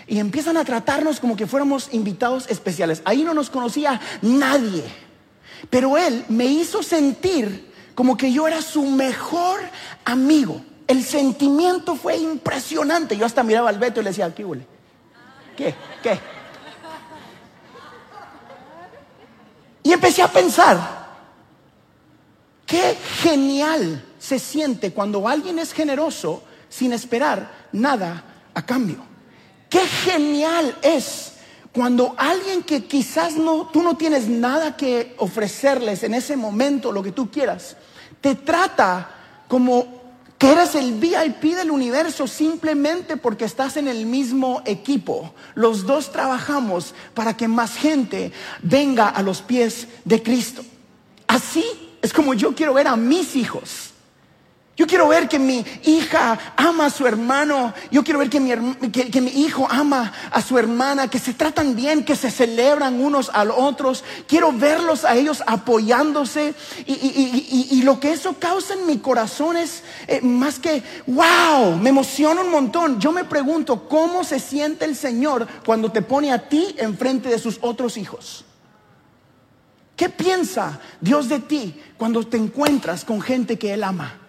Y 0.07 0.17
empiezan 0.17 0.57
a 0.57 0.65
tratarnos 0.65 1.19
como 1.19 1.35
que 1.35 1.45
fuéramos 1.45 1.89
invitados 1.91 2.49
especiales. 2.49 3.03
Ahí 3.05 3.23
no 3.23 3.35
nos 3.35 3.51
conocía 3.51 4.01
nadie. 4.23 4.83
Pero 5.69 5.99
él 5.99 6.25
me 6.29 6.45
hizo 6.45 6.81
sentir 6.81 7.66
como 7.97 8.15
que 8.15 8.31
yo 8.31 8.47
era 8.47 8.61
su 8.61 8.83
mejor 8.83 9.59
amigo. 10.05 10.61
El 10.85 11.03
sentimiento 11.03 11.95
fue 11.95 12.15
impresionante. 12.15 13.17
Yo 13.17 13.25
hasta 13.25 13.41
miraba 13.41 13.69
al 13.69 13.79
Beto 13.79 14.01
y 14.01 14.03
le 14.03 14.11
decía, 14.11 14.31
¿qué 14.35 14.45
huele? 14.45 14.67
¿Qué? 15.55 15.73
¿Qué? 16.03 16.19
Y 19.81 19.91
empecé 19.91 20.21
a 20.21 20.27
pensar, 20.27 21.07
qué 22.67 22.95
genial 23.23 24.05
se 24.19 24.37
siente 24.37 24.93
cuando 24.93 25.27
alguien 25.27 25.57
es 25.57 25.73
generoso 25.73 26.43
sin 26.69 26.93
esperar 26.93 27.51
nada 27.71 28.23
a 28.53 28.63
cambio. 28.63 29.03
Qué 29.71 29.79
genial 29.87 30.77
es 30.83 31.33
cuando 31.77 32.15
alguien 32.17 32.63
que 32.63 32.85
quizás 32.85 33.35
no, 33.35 33.67
tú 33.67 33.83
no 33.83 33.95
tienes 33.95 34.27
nada 34.27 34.75
que 34.75 35.13
ofrecerles 35.19 36.01
en 36.01 36.15
ese 36.15 36.35
momento, 36.35 36.91
lo 36.91 37.03
que 37.03 37.11
tú 37.11 37.29
quieras, 37.29 37.77
te 38.19 38.33
trata 38.33 39.11
como 39.47 39.85
que 40.39 40.53
eres 40.53 40.73
el 40.73 40.93
VIP 40.93 41.55
del 41.55 41.69
universo 41.69 42.25
simplemente 42.25 43.15
porque 43.15 43.45
estás 43.45 43.77
en 43.77 43.87
el 43.87 44.07
mismo 44.07 44.63
equipo. 44.65 45.35
Los 45.53 45.85
dos 45.85 46.11
trabajamos 46.11 46.95
para 47.13 47.37
que 47.37 47.47
más 47.47 47.75
gente 47.75 48.31
venga 48.63 49.09
a 49.09 49.21
los 49.21 49.43
pies 49.43 49.87
de 50.03 50.23
Cristo. 50.23 50.63
Así 51.27 51.63
es 52.01 52.11
como 52.11 52.33
yo 52.33 52.55
quiero 52.55 52.73
ver 52.73 52.87
a 52.87 52.95
mis 52.95 53.35
hijos. 53.35 53.91
Yo 54.77 54.85
quiero 54.85 55.07
ver 55.07 55.27
que 55.27 55.39
mi 55.39 55.65
hija 55.85 56.37
ama 56.55 56.85
a 56.85 56.89
su 56.91 57.07
hermano. 57.07 57.73
Yo 57.89 58.03
quiero 58.03 58.19
ver 58.19 58.29
que 58.29 58.39
mi, 58.39 59.31
hijo 59.31 59.67
ama 59.67 60.13
a 60.31 60.39
su 60.43 60.55
hermana, 60.59 61.09
que 61.09 61.17
se 61.17 61.33
tratan 61.33 61.75
bien, 61.75 62.05
que 62.05 62.15
se 62.15 62.29
celebran 62.29 63.01
unos 63.01 63.31
a 63.33 63.43
otros. 63.43 64.03
Quiero 64.27 64.51
verlos 64.51 65.03
a 65.03 65.15
ellos 65.15 65.41
apoyándose. 65.47 66.53
Y 66.85 67.81
lo 67.81 67.99
que 67.99 68.13
eso 68.13 68.35
causa 68.37 68.75
en 68.75 68.85
mi 68.85 68.99
corazón 68.99 69.57
es 69.57 69.81
eh, 70.05 70.21
más 70.21 70.59
que, 70.59 70.83
wow, 71.07 71.75
me 71.75 71.89
emociona 71.89 72.41
un 72.41 72.51
montón. 72.51 72.99
Yo 72.99 73.11
me 73.11 73.23
pregunto, 73.23 73.89
¿cómo 73.89 74.23
se 74.23 74.39
siente 74.39 74.85
el 74.85 74.95
Señor 74.95 75.47
cuando 75.65 75.91
te 75.91 76.03
pone 76.03 76.31
a 76.31 76.49
ti 76.49 76.75
enfrente 76.77 77.29
de 77.29 77.39
sus 77.39 77.57
otros 77.61 77.97
hijos? 77.97 78.45
¿Qué 79.95 80.07
piensa 80.09 80.79
Dios 81.01 81.29
de 81.29 81.39
ti 81.39 81.81
cuando 81.97 82.27
te 82.27 82.37
encuentras 82.37 83.03
con 83.03 83.19
gente 83.21 83.57
que 83.57 83.73
Él 83.73 83.83
ama? 83.83 84.26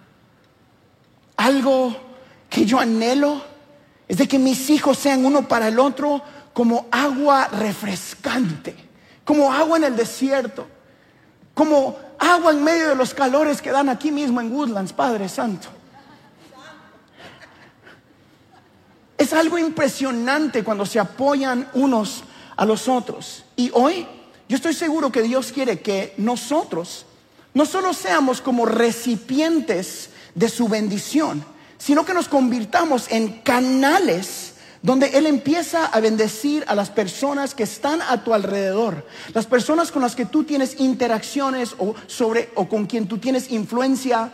Algo 1.38 1.96
que 2.50 2.66
yo 2.66 2.80
anhelo 2.80 3.40
es 4.08 4.18
de 4.18 4.26
que 4.26 4.40
mis 4.40 4.70
hijos 4.70 4.98
sean 4.98 5.24
uno 5.24 5.46
para 5.46 5.68
el 5.68 5.78
otro 5.78 6.20
como 6.52 6.88
agua 6.90 7.46
refrescante, 7.46 8.74
como 9.24 9.52
agua 9.52 9.76
en 9.76 9.84
el 9.84 9.96
desierto, 9.96 10.66
como 11.54 11.96
agua 12.18 12.50
en 12.50 12.64
medio 12.64 12.88
de 12.88 12.96
los 12.96 13.14
calores 13.14 13.62
que 13.62 13.70
dan 13.70 13.88
aquí 13.88 14.10
mismo 14.10 14.40
en 14.40 14.52
Woodlands, 14.52 14.92
Padre 14.92 15.28
Santo. 15.28 15.68
Es 19.16 19.32
algo 19.32 19.58
impresionante 19.58 20.64
cuando 20.64 20.84
se 20.84 20.98
apoyan 20.98 21.68
unos 21.74 22.24
a 22.56 22.64
los 22.64 22.88
otros. 22.88 23.44
Y 23.54 23.70
hoy 23.74 24.04
yo 24.48 24.56
estoy 24.56 24.74
seguro 24.74 25.12
que 25.12 25.22
Dios 25.22 25.52
quiere 25.52 25.78
que 25.78 26.14
nosotros 26.16 27.06
no 27.54 27.64
solo 27.64 27.94
seamos 27.94 28.40
como 28.40 28.66
recipientes 28.66 30.10
de 30.38 30.48
su 30.48 30.68
bendición, 30.68 31.44
sino 31.78 32.04
que 32.04 32.14
nos 32.14 32.28
convirtamos 32.28 33.10
en 33.10 33.40
canales 33.42 34.54
donde 34.82 35.08
Él 35.18 35.26
empieza 35.26 35.86
a 35.86 35.98
bendecir 35.98 36.64
a 36.68 36.76
las 36.76 36.90
personas 36.90 37.54
que 37.54 37.64
están 37.64 38.00
a 38.00 38.22
tu 38.22 38.32
alrededor, 38.32 39.04
las 39.34 39.46
personas 39.46 39.90
con 39.90 40.02
las 40.02 40.14
que 40.14 40.24
tú 40.24 40.44
tienes 40.44 40.78
interacciones 40.78 41.74
o, 41.78 41.96
sobre, 42.06 42.50
o 42.54 42.68
con 42.68 42.86
quien 42.86 43.08
tú 43.08 43.18
tienes 43.18 43.50
influencia. 43.50 44.30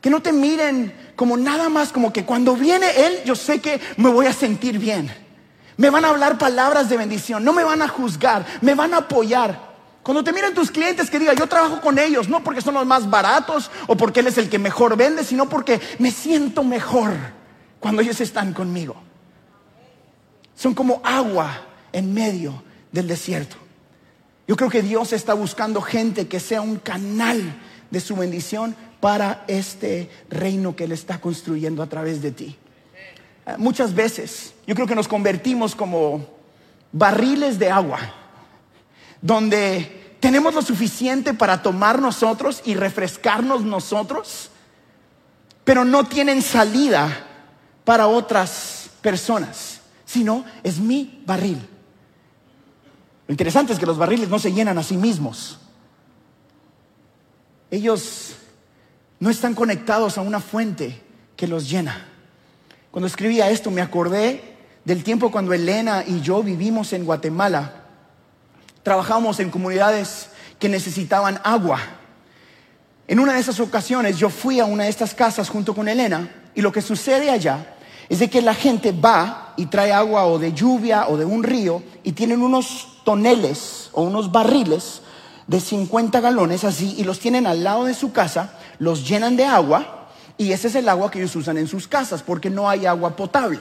Que 0.00 0.10
no 0.10 0.20
te 0.22 0.32
miren 0.32 1.12
como 1.16 1.36
nada 1.36 1.68
más, 1.68 1.90
como 1.92 2.12
que 2.12 2.24
cuando 2.24 2.54
viene 2.54 2.86
Él, 2.96 3.20
yo 3.24 3.34
sé 3.34 3.60
que 3.60 3.80
me 3.96 4.10
voy 4.10 4.26
a 4.26 4.32
sentir 4.32 4.78
bien. 4.78 5.12
Me 5.76 5.90
van 5.90 6.04
a 6.04 6.08
hablar 6.08 6.38
palabras 6.38 6.88
de 6.88 6.96
bendición, 6.96 7.44
no 7.44 7.52
me 7.52 7.62
van 7.62 7.82
a 7.82 7.88
juzgar, 7.88 8.44
me 8.60 8.74
van 8.74 8.94
a 8.94 8.98
apoyar. 8.98 9.67
Cuando 10.08 10.24
te 10.24 10.32
miren 10.32 10.54
tus 10.54 10.70
clientes 10.70 11.10
que 11.10 11.18
digan, 11.18 11.36
yo 11.36 11.46
trabajo 11.46 11.82
con 11.82 11.98
ellos, 11.98 12.30
no 12.30 12.42
porque 12.42 12.62
son 12.62 12.72
los 12.72 12.86
más 12.86 13.10
baratos 13.10 13.70
o 13.86 13.94
porque 13.94 14.20
Él 14.20 14.28
es 14.28 14.38
el 14.38 14.48
que 14.48 14.58
mejor 14.58 14.96
vende, 14.96 15.22
sino 15.22 15.50
porque 15.50 15.82
me 15.98 16.10
siento 16.10 16.64
mejor 16.64 17.12
cuando 17.78 18.00
ellos 18.00 18.18
están 18.22 18.54
conmigo. 18.54 18.96
Son 20.56 20.72
como 20.72 21.02
agua 21.04 21.60
en 21.92 22.14
medio 22.14 22.62
del 22.90 23.06
desierto. 23.06 23.56
Yo 24.46 24.56
creo 24.56 24.70
que 24.70 24.80
Dios 24.80 25.12
está 25.12 25.34
buscando 25.34 25.82
gente 25.82 26.26
que 26.26 26.40
sea 26.40 26.62
un 26.62 26.76
canal 26.76 27.42
de 27.90 28.00
su 28.00 28.16
bendición 28.16 28.74
para 29.00 29.44
este 29.46 30.08
reino 30.30 30.74
que 30.74 30.84
Él 30.84 30.92
está 30.92 31.20
construyendo 31.20 31.82
a 31.82 31.86
través 31.86 32.22
de 32.22 32.30
ti. 32.30 32.56
Eh, 33.44 33.56
Muchas 33.58 33.94
veces 33.94 34.54
yo 34.66 34.74
creo 34.74 34.86
que 34.86 34.94
nos 34.94 35.06
convertimos 35.06 35.74
como 35.74 36.26
barriles 36.92 37.58
de 37.58 37.70
agua, 37.70 37.98
donde 39.20 40.16
tenemos 40.20 40.54
lo 40.54 40.62
suficiente 40.62 41.34
para 41.34 41.62
tomar 41.62 42.00
nosotros 42.00 42.62
y 42.64 42.74
refrescarnos 42.74 43.62
nosotros, 43.62 44.50
pero 45.64 45.84
no 45.84 46.06
tienen 46.06 46.42
salida 46.42 47.26
para 47.84 48.06
otras 48.06 48.90
personas, 49.00 49.80
sino 50.04 50.44
es 50.62 50.78
mi 50.78 51.22
barril. 51.26 51.66
Lo 53.26 53.32
interesante 53.32 53.72
es 53.72 53.78
que 53.78 53.86
los 53.86 53.98
barriles 53.98 54.28
no 54.28 54.38
se 54.38 54.52
llenan 54.52 54.78
a 54.78 54.82
sí 54.82 54.96
mismos. 54.96 55.58
Ellos 57.70 58.36
no 59.20 59.30
están 59.30 59.54
conectados 59.54 60.16
a 60.16 60.22
una 60.22 60.40
fuente 60.40 61.02
que 61.36 61.46
los 61.46 61.68
llena. 61.68 62.06
Cuando 62.90 63.06
escribía 63.06 63.50
esto 63.50 63.70
me 63.70 63.82
acordé 63.82 64.56
del 64.84 65.04
tiempo 65.04 65.30
cuando 65.30 65.52
Elena 65.52 66.02
y 66.06 66.20
yo 66.20 66.42
vivimos 66.42 66.92
en 66.94 67.04
Guatemala. 67.04 67.77
Trabajábamos 68.82 69.40
en 69.40 69.50
comunidades 69.50 70.28
que 70.58 70.68
necesitaban 70.68 71.40
agua. 71.44 71.80
En 73.06 73.20
una 73.20 73.34
de 73.34 73.40
esas 73.40 73.60
ocasiones 73.60 74.18
yo 74.18 74.28
fui 74.28 74.60
a 74.60 74.64
una 74.64 74.84
de 74.84 74.90
estas 74.90 75.14
casas 75.14 75.48
junto 75.48 75.74
con 75.74 75.88
Elena 75.88 76.30
y 76.54 76.60
lo 76.60 76.72
que 76.72 76.82
sucede 76.82 77.30
allá 77.30 77.76
es 78.08 78.18
de 78.18 78.30
que 78.30 78.42
la 78.42 78.54
gente 78.54 78.92
va 78.92 79.54
y 79.56 79.66
trae 79.66 79.92
agua 79.92 80.26
o 80.26 80.38
de 80.38 80.52
lluvia 80.52 81.08
o 81.08 81.16
de 81.16 81.24
un 81.24 81.42
río 81.42 81.82
y 82.02 82.12
tienen 82.12 82.42
unos 82.42 83.00
toneles 83.04 83.90
o 83.92 84.02
unos 84.02 84.32
barriles 84.32 85.02
de 85.46 85.60
50 85.60 86.20
galones 86.20 86.64
así 86.64 86.94
y 86.98 87.04
los 87.04 87.18
tienen 87.18 87.46
al 87.46 87.64
lado 87.64 87.84
de 87.84 87.94
su 87.94 88.12
casa, 88.12 88.58
los 88.78 89.08
llenan 89.08 89.36
de 89.36 89.44
agua 89.44 90.08
y 90.36 90.52
ese 90.52 90.68
es 90.68 90.74
el 90.74 90.88
agua 90.88 91.10
que 91.10 91.18
ellos 91.18 91.34
usan 91.36 91.58
en 91.58 91.66
sus 91.66 91.88
casas 91.88 92.22
porque 92.22 92.50
no 92.50 92.68
hay 92.68 92.86
agua 92.86 93.16
potable. 93.16 93.60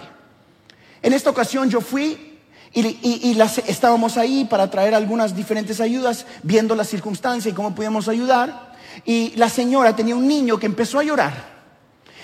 En 1.01 1.13
esta 1.13 1.29
ocasión 1.29 1.69
yo 1.69 1.81
fui 1.81 2.36
y, 2.73 3.33
las, 3.35 3.57
estábamos 3.59 4.17
ahí 4.17 4.45
para 4.45 4.69
traer 4.69 4.93
algunas 4.93 5.35
diferentes 5.35 5.79
ayudas, 5.79 6.25
viendo 6.43 6.75
la 6.75 6.83
circunstancia 6.83 7.49
y 7.49 7.53
cómo 7.53 7.73
podíamos 7.73 8.07
ayudar. 8.07 8.75
Y 9.05 9.33
la 9.35 9.49
señora 9.49 9.95
tenía 9.95 10.15
un 10.15 10.27
niño 10.27 10.59
que 10.59 10.65
empezó 10.65 10.99
a 10.99 11.03
llorar. 11.03 11.57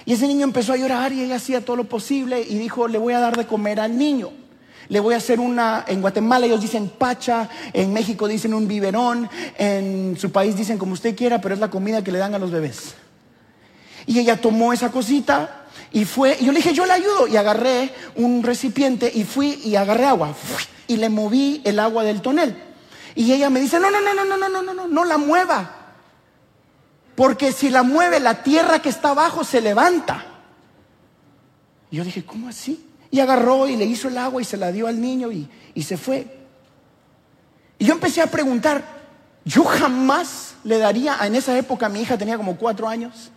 Y 0.05 0.13
ese 0.13 0.27
niño 0.27 0.43
empezó 0.43 0.73
a 0.73 0.77
llorar 0.77 1.13
y 1.13 1.21
ella 1.21 1.37
hacía 1.37 1.63
todo 1.63 1.77
lo 1.77 1.85
posible 1.85 2.41
y 2.41 2.57
dijo, 2.57 2.87
le 2.87 2.97
voy 2.97 3.13
a 3.13 3.19
dar 3.19 3.37
de 3.37 3.47
comer 3.47 3.79
al 3.79 3.97
niño. 3.97 4.31
Le 4.89 4.99
voy 4.99 5.13
a 5.13 5.17
hacer 5.17 5.39
una, 5.39 5.85
en 5.87 6.01
Guatemala 6.01 6.45
ellos 6.45 6.61
dicen 6.61 6.89
pacha, 6.89 7.49
en 7.71 7.93
México 7.93 8.27
dicen 8.27 8.53
un 8.53 8.67
biberón, 8.67 9.29
en 9.57 10.17
su 10.19 10.31
país 10.31 10.57
dicen 10.57 10.77
como 10.77 10.93
usted 10.93 11.15
quiera, 11.15 11.39
pero 11.39 11.55
es 11.55 11.61
la 11.61 11.69
comida 11.69 12.03
que 12.03 12.11
le 12.11 12.19
dan 12.19 12.35
a 12.35 12.39
los 12.39 12.51
bebés. 12.51 12.95
Y 14.05 14.19
ella 14.19 14.41
tomó 14.41 14.73
esa 14.73 14.91
cosita 14.91 15.62
y 15.91 16.05
fue, 16.05 16.37
y 16.39 16.45
yo 16.45 16.51
le 16.51 16.57
dije, 16.57 16.73
yo 16.73 16.85
le 16.85 16.93
ayudo. 16.93 17.27
Y 17.27 17.37
agarré 17.37 17.93
un 18.15 18.41
recipiente 18.43 19.11
y 19.13 19.23
fui 19.23 19.61
y 19.63 19.75
agarré 19.75 20.05
agua. 20.05 20.35
Y 20.87 20.97
le 20.97 21.09
moví 21.09 21.61
el 21.63 21.79
agua 21.79 22.03
del 22.03 22.21
tonel. 22.21 22.55
Y 23.15 23.31
ella 23.31 23.49
me 23.49 23.59
dice, 23.59 23.79
no, 23.79 23.91
no, 23.91 24.01
no, 24.01 24.13
no, 24.13 24.37
no, 24.37 24.49
no, 24.49 24.73
no, 24.73 24.87
no, 24.87 25.05
la 25.05 25.17
mueva. 25.17 25.69
Porque 27.15 27.51
si 27.51 27.69
la 27.69 27.83
mueve, 27.83 28.19
la 28.19 28.41
tierra 28.41 28.79
que 28.79 28.89
está 28.89 29.09
abajo 29.11 29.43
se 29.43 29.61
levanta. 29.61 30.25
Y 31.91 31.97
yo 31.97 32.03
dije, 32.03 32.25
¿cómo 32.25 32.49
así? 32.49 32.89
Y 33.11 33.19
agarró 33.19 33.67
y 33.67 33.75
le 33.75 33.85
hizo 33.85 34.07
el 34.07 34.17
agua 34.17 34.41
y 34.41 34.45
se 34.45 34.57
la 34.57 34.71
dio 34.71 34.87
al 34.87 34.99
niño 34.99 35.31
y, 35.31 35.47
y 35.75 35.83
se 35.83 35.97
fue. 35.97 36.39
Y 37.77 37.85
yo 37.85 37.93
empecé 37.93 38.21
a 38.21 38.27
preguntar, 38.27 38.83
yo 39.45 39.63
jamás 39.63 40.55
le 40.63 40.79
daría, 40.79 41.17
en 41.21 41.35
esa 41.35 41.55
época 41.55 41.87
mi 41.89 42.01
hija 42.01 42.17
tenía 42.17 42.37
como 42.37 42.55
cuatro 42.55 42.87
años, 42.87 43.29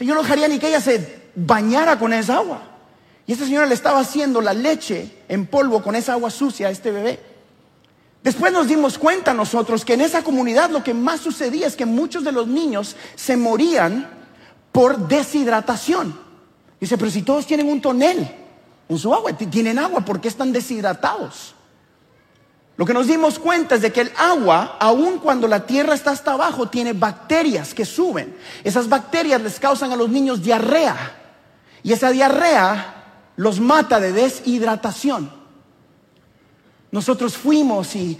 o 0.00 0.04
yo 0.04 0.14
no 0.14 0.22
dejaría 0.22 0.48
ni 0.48 0.58
que 0.58 0.68
ella 0.68 0.80
se 0.80 1.30
bañara 1.34 1.98
con 1.98 2.12
esa 2.12 2.36
agua. 2.36 2.62
Y 3.26 3.32
esta 3.32 3.44
señora 3.44 3.66
le 3.66 3.74
estaba 3.74 4.00
haciendo 4.00 4.40
la 4.40 4.52
leche 4.52 5.18
en 5.28 5.46
polvo 5.46 5.82
con 5.82 5.94
esa 5.94 6.14
agua 6.14 6.30
sucia 6.30 6.68
a 6.68 6.70
este 6.70 6.90
bebé. 6.90 7.20
Después 8.22 8.52
nos 8.52 8.68
dimos 8.68 8.98
cuenta 8.98 9.34
nosotros 9.34 9.84
que 9.84 9.94
en 9.94 10.00
esa 10.00 10.22
comunidad 10.22 10.70
lo 10.70 10.82
que 10.82 10.94
más 10.94 11.20
sucedía 11.20 11.66
es 11.66 11.76
que 11.76 11.86
muchos 11.86 12.24
de 12.24 12.32
los 12.32 12.46
niños 12.46 12.96
se 13.16 13.36
morían 13.36 14.08
por 14.70 15.08
deshidratación. 15.08 16.18
Dice, 16.80 16.96
pero 16.98 17.10
si 17.10 17.22
todos 17.22 17.46
tienen 17.46 17.68
un 17.68 17.80
tonel 17.80 18.28
en 18.88 18.98
su 18.98 19.12
agua, 19.12 19.32
tienen 19.36 19.78
agua, 19.78 20.04
¿por 20.04 20.20
qué 20.20 20.28
están 20.28 20.52
deshidratados? 20.52 21.54
Lo 22.82 22.86
que 22.86 22.94
nos 22.94 23.06
dimos 23.06 23.38
cuenta 23.38 23.76
es 23.76 23.80
de 23.80 23.92
que 23.92 24.00
el 24.00 24.10
agua, 24.16 24.76
aun 24.80 25.20
cuando 25.20 25.46
la 25.46 25.64
tierra 25.64 25.94
está 25.94 26.10
hasta 26.10 26.32
abajo, 26.32 26.68
tiene 26.68 26.92
bacterias 26.94 27.74
que 27.74 27.84
suben. 27.84 28.36
Esas 28.64 28.88
bacterias 28.88 29.40
les 29.40 29.60
causan 29.60 29.92
a 29.92 29.96
los 29.96 30.08
niños 30.08 30.42
diarrea. 30.42 31.16
Y 31.84 31.92
esa 31.92 32.10
diarrea 32.10 33.30
los 33.36 33.60
mata 33.60 34.00
de 34.00 34.12
deshidratación. 34.12 35.30
Nosotros 36.90 37.36
fuimos 37.36 37.94
y, 37.94 38.18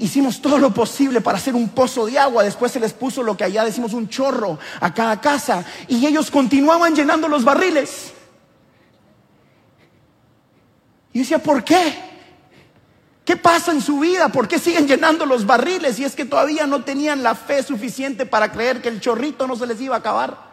hicimos 0.00 0.40
todo 0.40 0.58
lo 0.58 0.72
posible 0.72 1.20
para 1.20 1.38
hacer 1.38 1.56
un 1.56 1.70
pozo 1.70 2.06
de 2.06 2.20
agua. 2.20 2.44
Después 2.44 2.70
se 2.70 2.78
les 2.78 2.92
puso 2.92 3.24
lo 3.24 3.36
que 3.36 3.42
allá 3.42 3.64
decimos 3.64 3.94
un 3.94 4.08
chorro 4.08 4.60
a 4.78 4.94
cada 4.94 5.20
casa. 5.20 5.64
Y 5.88 6.06
ellos 6.06 6.30
continuaban 6.30 6.94
llenando 6.94 7.26
los 7.26 7.42
barriles. 7.42 8.12
Y 11.12 11.18
decía, 11.18 11.40
¿por 11.40 11.64
qué? 11.64 12.07
¿Qué 13.28 13.36
pasa 13.36 13.72
en 13.72 13.82
su 13.82 14.00
vida? 14.00 14.30
¿Por 14.30 14.48
qué 14.48 14.58
siguen 14.58 14.88
llenando 14.88 15.26
los 15.26 15.44
barriles? 15.44 15.98
Y 15.98 16.04
es 16.04 16.16
que 16.16 16.24
todavía 16.24 16.66
no 16.66 16.82
tenían 16.82 17.22
la 17.22 17.34
fe 17.34 17.62
suficiente 17.62 18.24
para 18.24 18.50
creer 18.50 18.80
que 18.80 18.88
el 18.88 19.02
chorrito 19.02 19.46
no 19.46 19.54
se 19.54 19.66
les 19.66 19.78
iba 19.82 19.96
a 19.96 19.98
acabar. 19.98 20.47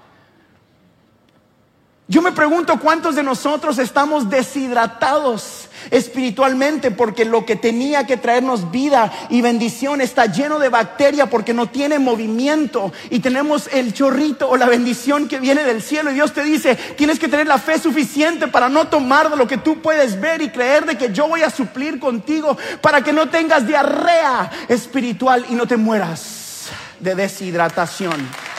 Yo 2.07 2.22
me 2.22 2.31
pregunto 2.31 2.79
cuántos 2.79 3.15
de 3.15 3.24
nosotros 3.24 3.79
estamos 3.79 4.29
deshidratados 4.29 5.70
espiritualmente 5.89 6.91
porque 6.91 7.25
lo 7.25 7.48
que 7.48 7.55
tenía 7.55 8.05
que 8.05 8.15
traernos 8.15 8.70
vida 8.70 9.11
y 9.29 9.41
bendición 9.41 10.01
está 10.01 10.27
lleno 10.27 10.59
de 10.59 10.70
bacteria 10.70 11.25
porque 11.31 11.55
no 11.55 11.68
tiene 11.68 11.98
movimiento 11.98 12.94
y 13.09 13.20
tenemos 13.20 13.68
el 13.74 13.91
chorrito 13.91 14.48
o 14.48 14.55
la 14.55 14.68
bendición 14.68 15.27
que 15.27 15.39
viene 15.39 15.63
del 15.63 15.81
cielo 15.81 16.11
y 16.11 16.13
Dios 16.13 16.31
te 16.31 16.44
dice, 16.44 16.75
tienes 16.96 17.18
que 17.18 17.27
tener 17.27 17.48
la 17.48 17.57
fe 17.57 17.79
suficiente 17.79 18.48
para 18.48 18.70
no 18.70 18.87
tomar 18.87 19.31
de 19.31 19.37
lo 19.37 19.48
que 19.48 19.57
tú 19.57 19.81
puedes 19.81 20.22
ver 20.22 20.44
y 20.44 20.50
creer 20.50 20.85
de 20.85 21.00
que 21.00 21.11
yo 21.11 21.27
voy 21.27 21.41
a 21.41 21.50
suplir 21.50 22.00
contigo 22.00 22.55
para 22.81 23.01
que 23.01 23.13
no 23.13 23.29
tengas 23.29 23.65
diarrea 23.65 24.51
espiritual 24.68 25.44
y 25.50 25.55
no 25.55 25.65
te 25.65 25.75
mueras 25.75 26.68
de 27.00 27.15
deshidratación. 27.15 28.54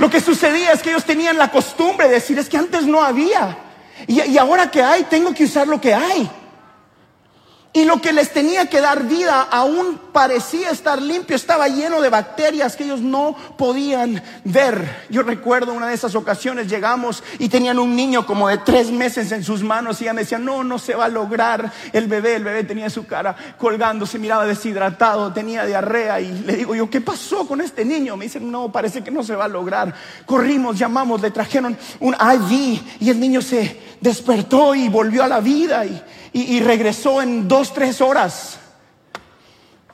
Lo 0.00 0.08
que 0.08 0.18
sucedía 0.22 0.72
es 0.72 0.82
que 0.82 0.88
ellos 0.88 1.04
tenían 1.04 1.36
la 1.36 1.50
costumbre 1.50 2.08
de 2.08 2.14
decir, 2.14 2.38
es 2.38 2.48
que 2.48 2.56
antes 2.56 2.84
no 2.84 3.02
había. 3.02 3.58
Y, 4.06 4.22
y 4.22 4.38
ahora 4.38 4.70
que 4.70 4.82
hay, 4.82 5.02
tengo 5.04 5.34
que 5.34 5.44
usar 5.44 5.68
lo 5.68 5.78
que 5.78 5.92
hay. 5.92 6.28
Y 7.72 7.84
lo 7.84 8.00
que 8.00 8.12
les 8.12 8.32
tenía 8.32 8.66
que 8.66 8.80
dar 8.80 9.06
vida 9.06 9.42
aún 9.42 10.00
parecía 10.12 10.70
estar 10.70 11.00
limpio, 11.00 11.36
estaba 11.36 11.68
lleno 11.68 12.00
de 12.00 12.08
bacterias 12.08 12.74
que 12.74 12.82
ellos 12.82 13.00
no 13.00 13.36
podían 13.56 14.20
ver. 14.42 15.04
Yo 15.08 15.22
recuerdo 15.22 15.72
una 15.72 15.86
de 15.86 15.94
esas 15.94 16.16
ocasiones 16.16 16.66
llegamos 16.66 17.22
y 17.38 17.48
tenían 17.48 17.78
un 17.78 17.94
niño 17.94 18.26
como 18.26 18.48
de 18.48 18.58
tres 18.58 18.90
meses 18.90 19.30
en 19.30 19.44
sus 19.44 19.62
manos 19.62 20.00
y 20.00 20.04
ella 20.04 20.14
me 20.14 20.22
decía, 20.22 20.38
no, 20.38 20.64
no 20.64 20.80
se 20.80 20.96
va 20.96 21.04
a 21.04 21.08
lograr 21.08 21.72
el 21.92 22.08
bebé. 22.08 22.34
El 22.34 22.42
bebé 22.42 22.64
tenía 22.64 22.90
su 22.90 23.06
cara 23.06 23.36
colgando, 23.56 24.04
se 24.04 24.18
miraba 24.18 24.46
deshidratado, 24.46 25.32
tenía 25.32 25.64
diarrea 25.64 26.20
y 26.20 26.42
le 26.42 26.56
digo 26.56 26.74
yo, 26.74 26.90
¿qué 26.90 27.00
pasó 27.00 27.46
con 27.46 27.60
este 27.60 27.84
niño? 27.84 28.16
Me 28.16 28.24
dicen, 28.24 28.50
no, 28.50 28.72
parece 28.72 29.04
que 29.04 29.12
no 29.12 29.22
se 29.22 29.36
va 29.36 29.44
a 29.44 29.48
lograr. 29.48 29.94
Corrimos, 30.26 30.76
llamamos, 30.76 31.20
le 31.20 31.30
trajeron 31.30 31.78
un 32.00 32.14
IV 32.14 32.82
y 32.98 33.10
el 33.10 33.20
niño 33.20 33.40
se 33.40 33.80
despertó 34.00 34.74
y 34.74 34.88
volvió 34.88 35.22
a 35.22 35.28
la 35.28 35.38
vida 35.38 35.86
y 35.86 36.02
y, 36.32 36.60
regresó 36.60 37.22
en 37.22 37.48
dos, 37.48 37.74
tres 37.74 38.00
horas. 38.00 38.58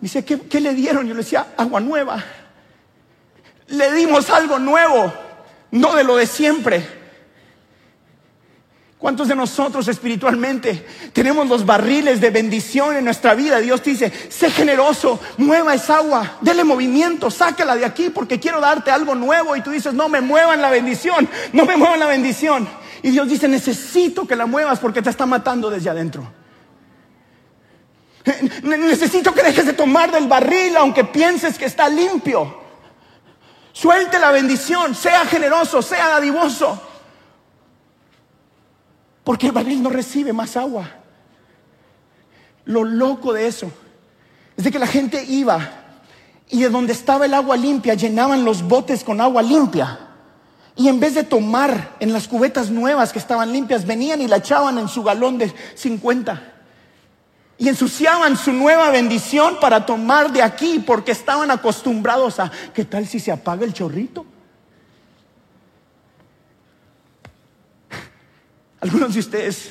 Dice, 0.00 0.24
¿qué, 0.24 0.40
¿qué 0.40 0.60
le 0.60 0.74
dieron? 0.74 1.06
Yo 1.06 1.14
le 1.14 1.22
decía, 1.22 1.46
agua 1.56 1.80
nueva. 1.80 2.22
Le 3.68 3.92
dimos 3.92 4.30
algo 4.30 4.58
nuevo, 4.58 5.12
no 5.70 5.94
de 5.94 6.04
lo 6.04 6.16
de 6.16 6.26
siempre. 6.26 6.86
¿Cuántos 8.98 9.28
de 9.28 9.34
nosotros 9.34 9.86
espiritualmente 9.88 10.86
tenemos 11.12 11.46
los 11.48 11.66
barriles 11.66 12.20
de 12.20 12.30
bendición 12.30 12.96
en 12.96 13.04
nuestra 13.04 13.34
vida? 13.34 13.60
Dios 13.60 13.82
dice, 13.82 14.10
sé 14.30 14.50
generoso, 14.50 15.20
mueva 15.36 15.74
esa 15.74 15.98
agua, 15.98 16.38
dele 16.40 16.64
movimiento, 16.64 17.30
sácala 17.30 17.76
de 17.76 17.84
aquí 17.84 18.08
porque 18.08 18.40
quiero 18.40 18.60
darte 18.60 18.90
algo 18.90 19.14
nuevo. 19.14 19.54
Y 19.54 19.60
tú 19.60 19.70
dices, 19.70 19.92
no 19.92 20.08
me 20.08 20.22
muevan 20.22 20.62
la 20.62 20.70
bendición, 20.70 21.28
no 21.52 21.66
me 21.66 21.76
muevan 21.76 22.00
la 22.00 22.06
bendición. 22.06 22.66
Y 23.02 23.10
Dios 23.10 23.28
dice, 23.28 23.48
necesito 23.48 24.26
que 24.26 24.36
la 24.36 24.46
muevas 24.46 24.78
porque 24.78 25.02
te 25.02 25.10
está 25.10 25.26
matando 25.26 25.70
desde 25.70 25.90
adentro. 25.90 26.26
Necesito 28.62 29.32
que 29.32 29.42
dejes 29.42 29.66
de 29.66 29.72
tomar 29.72 30.10
del 30.10 30.26
barril 30.26 30.76
aunque 30.76 31.04
pienses 31.04 31.58
que 31.58 31.66
está 31.66 31.88
limpio. 31.88 32.60
Suelte 33.72 34.18
la 34.18 34.30
bendición, 34.30 34.94
sea 34.94 35.24
generoso, 35.26 35.82
sea 35.82 36.08
dadivoso. 36.08 36.80
Porque 39.22 39.46
el 39.46 39.52
barril 39.52 39.82
no 39.82 39.90
recibe 39.90 40.32
más 40.32 40.56
agua. 40.56 40.88
Lo 42.64 42.84
loco 42.84 43.32
de 43.32 43.46
eso 43.46 43.70
es 44.56 44.64
de 44.64 44.72
que 44.72 44.78
la 44.78 44.86
gente 44.86 45.24
iba 45.24 45.84
y 46.48 46.62
de 46.62 46.68
donde 46.68 46.92
estaba 46.92 47.26
el 47.26 47.34
agua 47.34 47.56
limpia 47.56 47.94
llenaban 47.94 48.44
los 48.44 48.62
botes 48.62 49.04
con 49.04 49.20
agua 49.20 49.42
limpia. 49.42 50.05
Y 50.76 50.88
en 50.88 51.00
vez 51.00 51.14
de 51.14 51.24
tomar 51.24 51.96
en 52.00 52.12
las 52.12 52.28
cubetas 52.28 52.70
nuevas 52.70 53.10
que 53.10 53.18
estaban 53.18 53.50
limpias, 53.50 53.86
venían 53.86 54.20
y 54.20 54.28
la 54.28 54.36
echaban 54.36 54.76
en 54.76 54.88
su 54.88 55.02
galón 55.02 55.38
de 55.38 55.50
50. 55.74 56.52
Y 57.56 57.68
ensuciaban 57.68 58.36
su 58.36 58.52
nueva 58.52 58.90
bendición 58.90 59.56
para 59.58 59.86
tomar 59.86 60.30
de 60.30 60.42
aquí 60.42 60.84
porque 60.86 61.12
estaban 61.12 61.50
acostumbrados 61.50 62.38
a, 62.38 62.52
¿qué 62.74 62.84
tal 62.84 63.06
si 63.06 63.18
se 63.18 63.32
apaga 63.32 63.64
el 63.64 63.72
chorrito? 63.72 64.26
Algunos 68.80 69.14
de 69.14 69.20
ustedes 69.20 69.70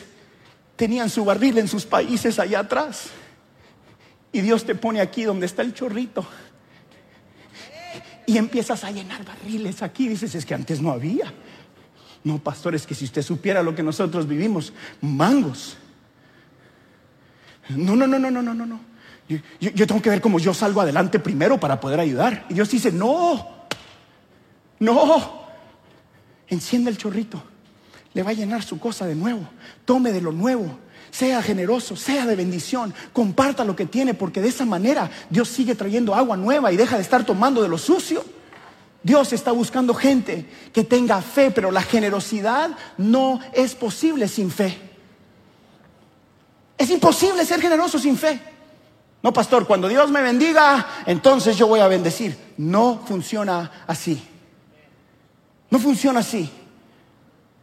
tenían 0.76 1.12
su 1.12 1.24
barril 1.24 1.60
en 1.60 1.68
sus 1.68 1.86
países 1.86 2.40
allá 2.40 2.62
atrás. 2.62 3.10
Y 4.32 4.42
Dios 4.42 4.66
te 4.66 4.74
pone 4.74 5.02
aquí 5.02 5.24
donde 5.24 5.46
está 5.46 5.62
el 5.62 5.76
chorrito 5.76 6.26
y 8.26 8.38
empiezas 8.38 8.84
a 8.84 8.92
llenar 8.92 9.24
barriles 9.26 9.82
aquí. 9.82 10.08
Dices, 10.08 10.36
es 10.36 10.46
que 10.46 10.54
antes 10.54 10.82
no 10.82 10.92
había. 10.92 11.32
No, 12.24 12.40
pastor, 12.40 12.76
es 12.76 12.88
que 12.88 12.96
si 12.96 13.06
usted 13.06 13.22
supiera 13.22 13.62
lo 13.62 13.76
que 13.76 13.84
nosotros 13.84 14.28
vivimos, 14.28 14.74
mangos. 15.02 15.78
No, 17.70 17.96
no, 17.96 18.08
no, 18.08 18.18
no, 18.20 18.32
no, 18.32 18.42
no, 18.42 18.54
no. 18.54 18.80
Yo, 19.28 19.38
yo, 19.60 19.72
yo 19.72 19.88
tengo 19.88 20.02
que 20.02 20.10
ver 20.10 20.22
cómo 20.22 20.40
yo 20.40 20.54
salgo 20.54 20.82
adelante 20.82 21.20
primero 21.20 21.60
para 21.60 21.80
poder 21.80 22.00
ayudar. 22.00 22.46
Y 22.50 22.56
Dios 22.56 22.70
dice, 22.70 22.92
no, 22.92 23.68
no, 24.80 25.48
encienda 26.48 26.90
el 26.90 26.98
chorrito. 26.98 27.42
Le 28.14 28.24
va 28.24 28.32
a 28.32 28.34
llenar 28.34 28.64
su 28.64 28.80
cosa 28.80 29.06
de 29.06 29.16
nuevo. 29.16 29.48
Tome 29.84 30.12
de 30.12 30.22
lo 30.22 30.32
nuevo. 30.32 30.80
Sea 31.16 31.42
generoso, 31.42 31.96
sea 31.96 32.26
de 32.26 32.36
bendición, 32.36 32.94
comparta 33.14 33.64
lo 33.64 33.74
que 33.74 33.86
tiene, 33.86 34.16
porque 34.16 34.42
de 34.42 34.50
esa 34.50 34.66
manera 34.66 35.10
Dios 35.30 35.48
sigue 35.48 35.74
trayendo 35.74 36.14
agua 36.14 36.36
nueva 36.36 36.74
y 36.74 36.76
deja 36.76 36.98
de 36.98 37.04
estar 37.04 37.26
tomando 37.26 37.62
de 37.62 37.70
lo 37.70 37.78
sucio. 37.78 38.22
Dios 39.02 39.32
está 39.32 39.54
buscando 39.54 39.94
gente 39.94 40.46
que 40.74 40.84
tenga 40.84 41.22
fe, 41.22 41.52
pero 41.52 41.72
la 41.72 41.84
generosidad 41.84 42.72
no 42.98 43.40
es 43.54 43.76
posible 43.76 44.28
sin 44.28 44.52
fe. 44.52 44.78
Es 46.78 46.90
imposible 46.90 47.46
ser 47.46 47.62
generoso 47.62 47.98
sin 47.98 48.18
fe. 48.18 48.38
No, 49.24 49.32
pastor, 49.32 49.66
cuando 49.66 49.88
Dios 49.88 50.12
me 50.12 50.22
bendiga, 50.22 50.86
entonces 51.06 51.56
yo 51.56 51.68
voy 51.68 51.80
a 51.80 51.88
bendecir. 51.88 52.38
No 52.58 53.02
funciona 53.08 53.72
así. 53.88 54.22
No 55.70 55.80
funciona 55.80 56.20
así. 56.20 56.52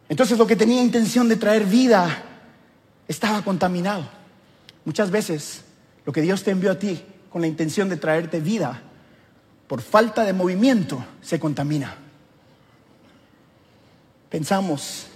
Entonces 0.09 0.39
lo 0.39 0.47
que 0.47 0.55
tenía 0.55 0.81
intención 0.81 1.29
de 1.29 1.35
traer 1.35 1.65
vida 1.65 2.31
estaba 3.07 3.41
contaminado. 3.43 4.07
Muchas 4.85 5.11
veces 5.11 5.63
lo 6.05 6.13
que 6.13 6.21
Dios 6.21 6.43
te 6.43 6.51
envió 6.51 6.71
a 6.71 6.79
ti 6.79 7.03
con 7.29 7.41
la 7.41 7.47
intención 7.47 7.89
de 7.89 7.97
traerte 7.97 8.39
vida, 8.39 8.81
por 9.67 9.81
falta 9.81 10.23
de 10.23 10.33
movimiento, 10.33 11.03
se 11.21 11.39
contamina. 11.39 11.95
Pensamos 14.29 15.07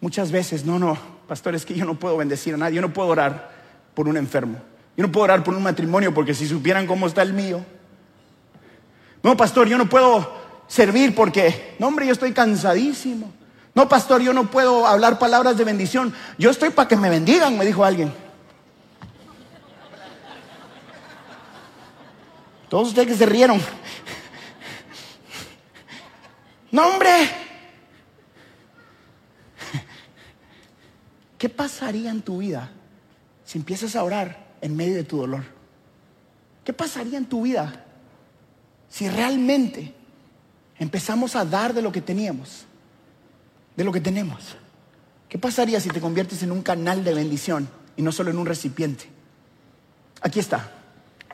muchas 0.00 0.30
veces, 0.30 0.64
no, 0.64 0.78
no, 0.78 0.96
pastor, 1.26 1.54
es 1.54 1.64
que 1.64 1.74
yo 1.74 1.84
no 1.84 1.98
puedo 1.98 2.16
bendecir 2.16 2.54
a 2.54 2.56
nadie, 2.56 2.76
yo 2.76 2.82
no 2.82 2.92
puedo 2.92 3.08
orar 3.08 3.50
por 3.94 4.06
un 4.06 4.16
enfermo, 4.16 4.58
yo 4.96 5.04
no 5.04 5.10
puedo 5.10 5.24
orar 5.24 5.42
por 5.42 5.54
un 5.54 5.62
matrimonio 5.62 6.12
porque 6.12 6.34
si 6.34 6.46
supieran 6.46 6.86
cómo 6.86 7.06
está 7.06 7.22
el 7.22 7.32
mío. 7.32 7.64
No, 9.22 9.36
pastor, 9.36 9.66
yo 9.66 9.78
no 9.78 9.88
puedo 9.88 10.36
servir 10.68 11.14
porque, 11.14 11.74
no, 11.78 11.88
hombre, 11.88 12.06
yo 12.06 12.12
estoy 12.12 12.32
cansadísimo. 12.32 13.32
No, 13.76 13.90
pastor, 13.90 14.22
yo 14.22 14.32
no 14.32 14.50
puedo 14.50 14.86
hablar 14.86 15.18
palabras 15.18 15.58
de 15.58 15.64
bendición. 15.64 16.14
Yo 16.38 16.48
estoy 16.48 16.70
para 16.70 16.88
que 16.88 16.96
me 16.96 17.10
bendigan, 17.10 17.58
me 17.58 17.66
dijo 17.66 17.84
alguien. 17.84 18.10
Todos 22.70 22.88
ustedes 22.88 23.08
que 23.08 23.14
se 23.16 23.26
rieron. 23.26 23.60
No, 26.72 26.88
hombre. 26.88 27.10
¿Qué 31.36 31.50
pasaría 31.50 32.10
en 32.10 32.22
tu 32.22 32.38
vida 32.38 32.70
si 33.44 33.58
empiezas 33.58 33.94
a 33.94 34.02
orar 34.02 34.54
en 34.62 34.74
medio 34.74 34.94
de 34.94 35.04
tu 35.04 35.18
dolor? 35.18 35.44
¿Qué 36.64 36.72
pasaría 36.72 37.18
en 37.18 37.26
tu 37.26 37.42
vida 37.42 37.84
si 38.88 39.06
realmente 39.10 39.92
empezamos 40.78 41.36
a 41.36 41.44
dar 41.44 41.74
de 41.74 41.82
lo 41.82 41.92
que 41.92 42.00
teníamos? 42.00 42.66
De 43.76 43.84
lo 43.84 43.92
que 43.92 44.00
tenemos. 44.00 44.56
¿Qué 45.28 45.38
pasaría 45.38 45.80
si 45.80 45.90
te 45.90 46.00
conviertes 46.00 46.42
en 46.42 46.52
un 46.52 46.62
canal 46.62 47.04
de 47.04 47.14
bendición 47.14 47.68
y 47.96 48.02
no 48.02 48.12
solo 48.12 48.30
en 48.30 48.38
un 48.38 48.46
recipiente? 48.46 49.06
Aquí 50.22 50.40
está. 50.40 50.72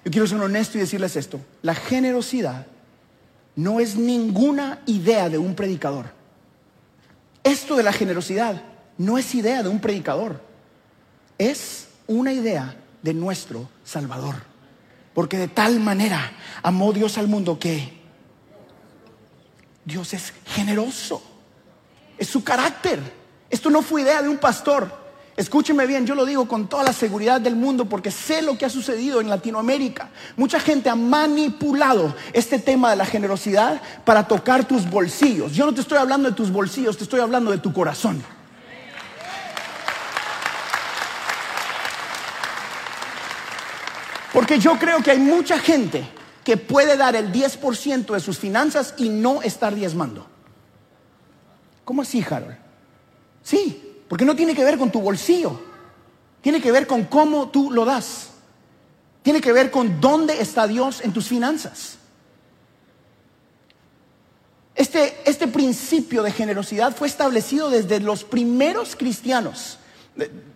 Yo 0.04 0.10
quiero 0.10 0.26
ser 0.26 0.40
honesto 0.40 0.76
y 0.76 0.80
decirles 0.80 1.16
esto. 1.16 1.40
La 1.62 1.74
generosidad 1.74 2.66
no 3.54 3.80
es 3.80 3.96
ninguna 3.96 4.80
idea 4.86 5.28
de 5.28 5.38
un 5.38 5.54
predicador. 5.54 6.06
Esto 7.44 7.76
de 7.76 7.82
la 7.82 7.92
generosidad 7.92 8.62
no 8.98 9.18
es 9.18 9.34
idea 9.34 9.62
de 9.62 9.68
un 9.68 9.80
predicador. 9.80 10.40
Es 11.38 11.88
una 12.06 12.32
idea 12.32 12.76
de 13.02 13.14
nuestro 13.14 13.68
Salvador. 13.84 14.36
Porque 15.14 15.36
de 15.36 15.48
tal 15.48 15.80
manera 15.80 16.32
amó 16.62 16.92
Dios 16.92 17.18
al 17.18 17.28
mundo 17.28 17.58
que 17.58 18.00
Dios 19.84 20.14
es 20.14 20.32
generoso 20.46 21.31
es 22.18 22.28
su 22.28 22.42
carácter. 22.44 23.00
Esto 23.50 23.70
no 23.70 23.82
fue 23.82 24.02
idea 24.02 24.22
de 24.22 24.28
un 24.28 24.38
pastor. 24.38 25.02
Escúcheme 25.34 25.86
bien, 25.86 26.06
yo 26.06 26.14
lo 26.14 26.26
digo 26.26 26.46
con 26.46 26.68
toda 26.68 26.84
la 26.84 26.92
seguridad 26.92 27.40
del 27.40 27.56
mundo 27.56 27.86
porque 27.86 28.10
sé 28.10 28.42
lo 28.42 28.58
que 28.58 28.66
ha 28.66 28.70
sucedido 28.70 29.20
en 29.20 29.30
Latinoamérica. 29.30 30.10
Mucha 30.36 30.60
gente 30.60 30.90
ha 30.90 30.94
manipulado 30.94 32.14
este 32.34 32.58
tema 32.58 32.90
de 32.90 32.96
la 32.96 33.06
generosidad 33.06 33.80
para 34.04 34.28
tocar 34.28 34.68
tus 34.68 34.88
bolsillos. 34.88 35.52
Yo 35.52 35.64
no 35.64 35.74
te 35.74 35.80
estoy 35.80 35.98
hablando 35.98 36.28
de 36.28 36.36
tus 36.36 36.50
bolsillos, 36.50 36.98
te 36.98 37.04
estoy 37.04 37.20
hablando 37.20 37.50
de 37.50 37.58
tu 37.58 37.72
corazón. 37.72 38.22
Porque 44.32 44.58
yo 44.58 44.78
creo 44.78 45.02
que 45.02 45.10
hay 45.10 45.18
mucha 45.18 45.58
gente 45.58 46.08
que 46.44 46.56
puede 46.56 46.96
dar 46.96 47.16
el 47.16 47.32
10% 47.32 48.12
de 48.12 48.20
sus 48.20 48.38
finanzas 48.38 48.94
y 48.96 49.08
no 49.08 49.42
estar 49.42 49.74
diezmando. 49.74 50.31
¿Cómo 51.84 52.02
así, 52.02 52.24
Harold? 52.28 52.56
Sí, 53.42 54.04
porque 54.08 54.24
no 54.24 54.36
tiene 54.36 54.54
que 54.54 54.64
ver 54.64 54.78
con 54.78 54.90
tu 54.90 55.00
bolsillo. 55.00 55.60
Tiene 56.40 56.60
que 56.60 56.72
ver 56.72 56.86
con 56.86 57.04
cómo 57.04 57.48
tú 57.48 57.70
lo 57.70 57.84
das. 57.84 58.30
Tiene 59.22 59.40
que 59.40 59.52
ver 59.52 59.70
con 59.70 60.00
dónde 60.00 60.40
está 60.40 60.66
Dios 60.66 61.00
en 61.00 61.12
tus 61.12 61.28
finanzas. 61.28 61.98
Este, 64.74 65.20
este 65.24 65.48
principio 65.48 66.22
de 66.22 66.32
generosidad 66.32 66.94
fue 66.94 67.06
establecido 67.06 67.70
desde 67.70 68.00
los 68.00 68.24
primeros 68.24 68.96
cristianos. 68.96 69.78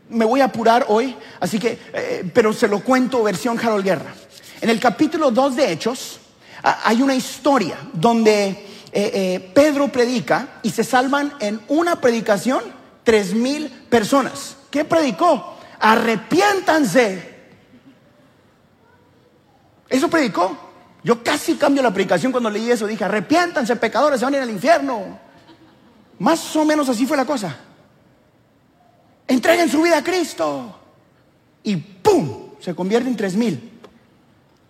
Me 0.09 0.25
voy 0.25 0.41
a 0.41 0.47
apurar 0.47 0.87
hoy, 0.89 1.17
así 1.39 1.59
que, 1.59 1.79
eh, 1.93 2.31
pero 2.33 2.53
se 2.53 2.67
lo 2.67 2.81
cuento 2.81 3.23
versión 3.23 3.59
Harold 3.59 3.85
Guerra. 3.85 4.15
En 4.61 4.71
el 4.71 4.81
capítulo 4.81 5.31
2 5.31 5.57
de 5.57 5.73
Hechos 5.73 6.21
hay 6.63 7.03
una 7.03 7.15
historia 7.15 7.77
donde 7.93 8.67
eh, 8.99 9.11
eh, 9.13 9.53
Pedro 9.55 9.89
predica 9.89 10.59
y 10.63 10.71
se 10.71 10.83
salvan 10.83 11.35
en 11.41 11.61
una 11.69 12.01
predicación 12.01 12.63
tres 13.05 13.35
mil 13.35 13.69
personas. 13.91 14.57
¿Qué 14.71 14.87
predicó? 14.87 15.59
Arrepiéntanse. 15.79 17.35
Eso 19.91 20.09
predicó. 20.09 20.57
Yo 21.05 21.23
casi 21.23 21.57
cambio 21.57 21.83
la 21.83 21.93
predicación 21.93 22.33
cuando 22.33 22.49
leí 22.49 22.71
eso. 22.71 22.87
Dije, 22.87 23.05
arrepiéntanse, 23.05 23.77
pecadores, 23.77 24.19
se 24.19 24.25
van 24.25 24.33
a 24.33 24.39
ir 24.39 24.43
al 24.45 24.51
infierno. 24.51 25.19
Más 26.19 26.57
o 26.57 26.65
menos 26.65 26.89
así 26.89 27.05
fue 27.05 27.19
la 27.19 27.27
cosa. 27.27 27.55
Entreguen 29.29 29.69
su 29.69 29.83
vida 29.83 29.99
a 29.99 30.03
Cristo. 30.05 30.75
Y 31.63 31.77
¡pum! 31.77 32.55
Se 32.61 32.75
convierte 32.75 33.11
en 33.11 33.17
tres 33.17 33.37
mil. 33.37 33.79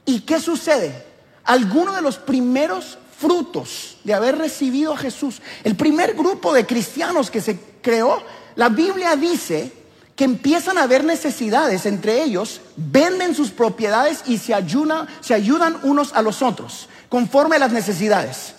¿Y 0.05 0.23
qué 0.23 0.41
sucede? 0.41 1.07
Algunos 1.45 1.95
de 1.95 2.03
los 2.03 2.19
primeros 2.19 2.99
frutos 3.19 3.97
de 4.05 4.15
haber 4.15 4.39
recibido 4.39 4.93
a 4.93 4.97
Jesús. 4.97 5.41
El 5.65 5.77
primer 5.77 6.15
grupo 6.15 6.53
de 6.53 6.67
cristianos 6.67 7.31
que 7.31 7.41
se 7.41 7.59
creó, 7.81 8.23
la 8.57 8.69
Biblia 8.69 9.17
dice 9.17 9.73
que 10.15 10.25
empiezan 10.25 10.79
a 10.79 10.85
haber 10.85 11.05
necesidades 11.05 11.87
entre 11.87 12.23
ellos, 12.23 12.61
venden 12.77 13.35
sus 13.35 13.51
propiedades 13.51 14.23
y 14.27 14.39
se, 14.39 14.55
ayudan, 14.55 15.07
se 15.21 15.35
ayudan 15.35 15.79
unos 15.83 16.15
a 16.15 16.23
los 16.23 16.43
otros, 16.43 16.89
conforme 17.09 17.57
a 17.57 17.59
las 17.59 17.73
necesidades. 17.73 18.55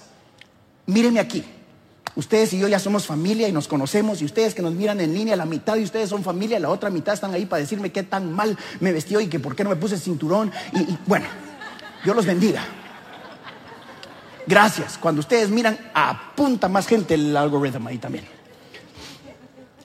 Mírenme 0.86 1.20
aquí. 1.20 1.44
Ustedes 2.16 2.54
y 2.54 2.60
yo 2.60 2.68
ya 2.68 2.80
somos 2.80 3.06
familia 3.06 3.48
y 3.48 3.52
nos 3.52 3.68
conocemos 3.68 4.22
y 4.22 4.26
ustedes 4.26 4.56
que 4.56 4.64
nos 4.64 4.74
miran 4.74 5.00
en 5.02 5.14
línea, 5.14 5.36
la 5.36 5.46
mitad 5.46 5.76
de 5.76 5.84
ustedes 5.84 6.10
son 6.10 6.24
familia, 6.24 6.60
la 6.60 6.70
otra 6.70 6.90
mitad 6.90 7.14
están 7.14 7.32
ahí 7.32 7.46
para 7.46 7.60
decirme 7.60 7.92
qué 7.92 8.02
tan 8.02 8.34
mal 8.34 8.58
me 8.80 8.92
vestió 8.92 9.22
y 9.22 9.28
que 9.28 9.40
por 9.40 9.56
qué 9.56 9.64
no 9.64 9.70
me 9.70 9.76
puse 9.76 10.00
cinturón. 10.00 10.52
Y, 10.74 10.80
y 10.80 10.98
bueno, 11.06 11.28
Dios 12.04 12.16
los 12.16 12.26
bendiga. 12.26 12.66
Gracias. 14.48 14.98
Cuando 14.98 15.20
ustedes 15.20 15.50
miran, 15.50 15.78
apunta 15.94 16.70
más 16.70 16.88
gente 16.88 17.14
el 17.14 17.36
algoritmo 17.36 17.90
ahí 17.90 17.98
también. 17.98 18.26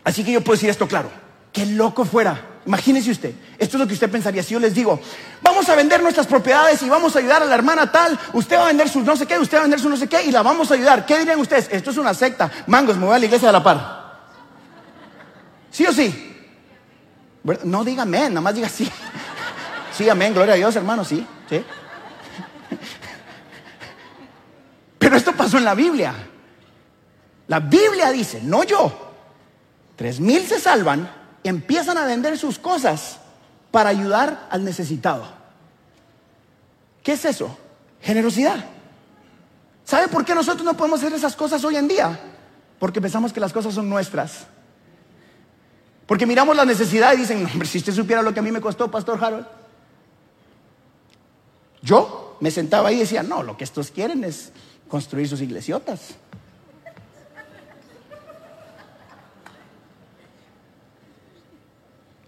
Así 0.04 0.24
que 0.24 0.32
yo 0.32 0.40
puedo 0.40 0.54
decir 0.54 0.70
esto 0.70 0.86
claro. 0.86 1.10
Qué 1.52 1.66
loco 1.66 2.04
fuera. 2.04 2.48
Imagínese 2.64 3.10
usted. 3.10 3.34
Esto 3.58 3.76
es 3.76 3.80
lo 3.80 3.86
que 3.88 3.94
usted 3.94 4.10
pensaría. 4.10 4.42
Si 4.42 4.54
yo 4.54 4.60
les 4.60 4.74
digo, 4.74 5.00
vamos 5.42 5.68
a 5.68 5.74
vender 5.74 6.00
nuestras 6.00 6.28
propiedades 6.28 6.80
y 6.82 6.88
vamos 6.88 7.14
a 7.14 7.18
ayudar 7.18 7.42
a 7.42 7.46
la 7.46 7.54
hermana 7.54 7.90
tal, 7.90 8.18
usted 8.32 8.56
va 8.56 8.62
a 8.62 8.66
vender 8.68 8.88
sus 8.88 9.04
no 9.04 9.16
sé 9.16 9.26
qué, 9.26 9.38
usted 9.38 9.56
va 9.56 9.60
a 9.62 9.64
vender 9.64 9.80
su 9.80 9.88
no 9.88 9.96
sé 9.96 10.08
qué 10.08 10.22
y 10.24 10.30
la 10.30 10.42
vamos 10.42 10.70
a 10.70 10.74
ayudar. 10.74 11.04
¿Qué 11.04 11.18
dirían 11.18 11.40
ustedes? 11.40 11.68
Esto 11.72 11.90
es 11.90 11.96
una 11.96 12.14
secta. 12.14 12.50
Mangos, 12.68 12.96
me 12.96 13.06
voy 13.06 13.16
a 13.16 13.18
la 13.18 13.24
iglesia 13.24 13.48
de 13.48 13.52
la 13.52 13.62
par. 13.62 14.02
¿Sí 15.70 15.84
o 15.86 15.92
sí? 15.92 16.28
No 17.64 17.82
diga 17.82 18.02
amén, 18.02 18.34
nada 18.34 18.40
más 18.40 18.54
diga 18.54 18.68
sí. 18.68 18.88
Sí, 19.92 20.08
amén, 20.08 20.32
gloria 20.32 20.54
a 20.54 20.56
Dios, 20.56 20.74
hermano, 20.74 21.04
sí. 21.04 21.26
¿sí? 21.50 21.62
Pero 25.12 25.18
esto 25.18 25.36
pasó 25.36 25.58
en 25.58 25.66
la 25.66 25.74
Biblia. 25.74 26.14
La 27.46 27.60
Biblia 27.60 28.10
dice, 28.10 28.40
no 28.42 28.64
yo. 28.64 28.90
Tres 29.94 30.18
mil 30.18 30.46
se 30.46 30.58
salvan 30.58 31.06
empiezan 31.44 31.98
a 31.98 32.06
vender 32.06 32.38
sus 32.38 32.58
cosas 32.58 33.18
para 33.70 33.90
ayudar 33.90 34.48
al 34.48 34.64
necesitado. 34.64 35.26
¿Qué 37.02 37.12
es 37.12 37.26
eso? 37.26 37.54
Generosidad. 38.00 38.64
¿Sabe 39.84 40.08
por 40.08 40.24
qué 40.24 40.34
nosotros 40.34 40.64
no 40.64 40.78
podemos 40.78 41.00
hacer 41.00 41.12
esas 41.12 41.36
cosas 41.36 41.62
hoy 41.62 41.76
en 41.76 41.88
día? 41.88 42.18
Porque 42.78 43.02
pensamos 43.02 43.34
que 43.34 43.40
las 43.40 43.52
cosas 43.52 43.74
son 43.74 43.90
nuestras. 43.90 44.46
Porque 46.06 46.24
miramos 46.24 46.56
la 46.56 46.64
necesidad 46.64 47.12
y 47.12 47.18
dicen, 47.18 47.44
hombre, 47.44 47.68
si 47.68 47.76
usted 47.76 47.92
supiera 47.92 48.22
lo 48.22 48.32
que 48.32 48.40
a 48.40 48.42
mí 48.42 48.50
me 48.50 48.62
costó, 48.62 48.90
Pastor 48.90 49.22
Harold. 49.22 49.46
Yo 51.82 52.38
me 52.40 52.50
sentaba 52.50 52.88
ahí 52.88 52.96
y 52.96 53.00
decía, 53.00 53.22
no, 53.22 53.42
lo 53.42 53.58
que 53.58 53.64
estos 53.64 53.90
quieren 53.90 54.24
es 54.24 54.52
construir 54.92 55.26
sus 55.26 55.40
iglesias 55.40 55.80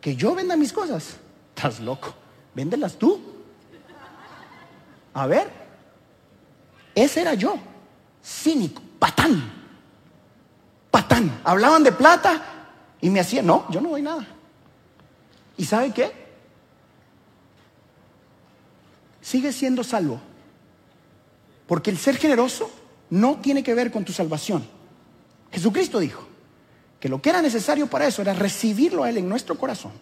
Que 0.00 0.16
yo 0.16 0.34
venda 0.34 0.56
mis 0.56 0.72
cosas. 0.72 1.16
Estás 1.54 1.78
loco. 1.80 2.14
Véndelas 2.54 2.96
tú. 2.96 3.20
A 5.12 5.26
ver. 5.26 5.50
Ese 6.94 7.20
era 7.20 7.34
yo. 7.34 7.56
Cínico. 8.24 8.80
Patán. 8.98 9.42
Patán. 10.90 11.42
Hablaban 11.44 11.84
de 11.84 11.92
plata 11.92 12.42
y 12.98 13.10
me 13.10 13.20
hacían, 13.20 13.46
no, 13.46 13.70
yo 13.70 13.82
no 13.82 13.90
doy 13.90 14.00
nada. 14.00 14.26
¿Y 15.58 15.66
sabe 15.66 15.92
qué? 15.92 16.12
Sigue 19.20 19.52
siendo 19.52 19.84
salvo. 19.84 20.18
Porque 21.66 21.90
el 21.90 21.98
ser 21.98 22.16
generoso 22.16 22.70
no 23.10 23.36
tiene 23.36 23.62
que 23.62 23.74
ver 23.74 23.90
con 23.90 24.04
tu 24.04 24.12
salvación. 24.12 24.66
Jesucristo 25.52 26.00
dijo 26.00 26.26
que 27.00 27.08
lo 27.08 27.22
que 27.22 27.30
era 27.30 27.42
necesario 27.42 27.86
para 27.86 28.06
eso 28.06 28.22
era 28.22 28.34
recibirlo 28.34 29.04
a 29.04 29.10
Él 29.10 29.18
en 29.18 29.28
nuestro 29.28 29.56
corazón, 29.56 29.92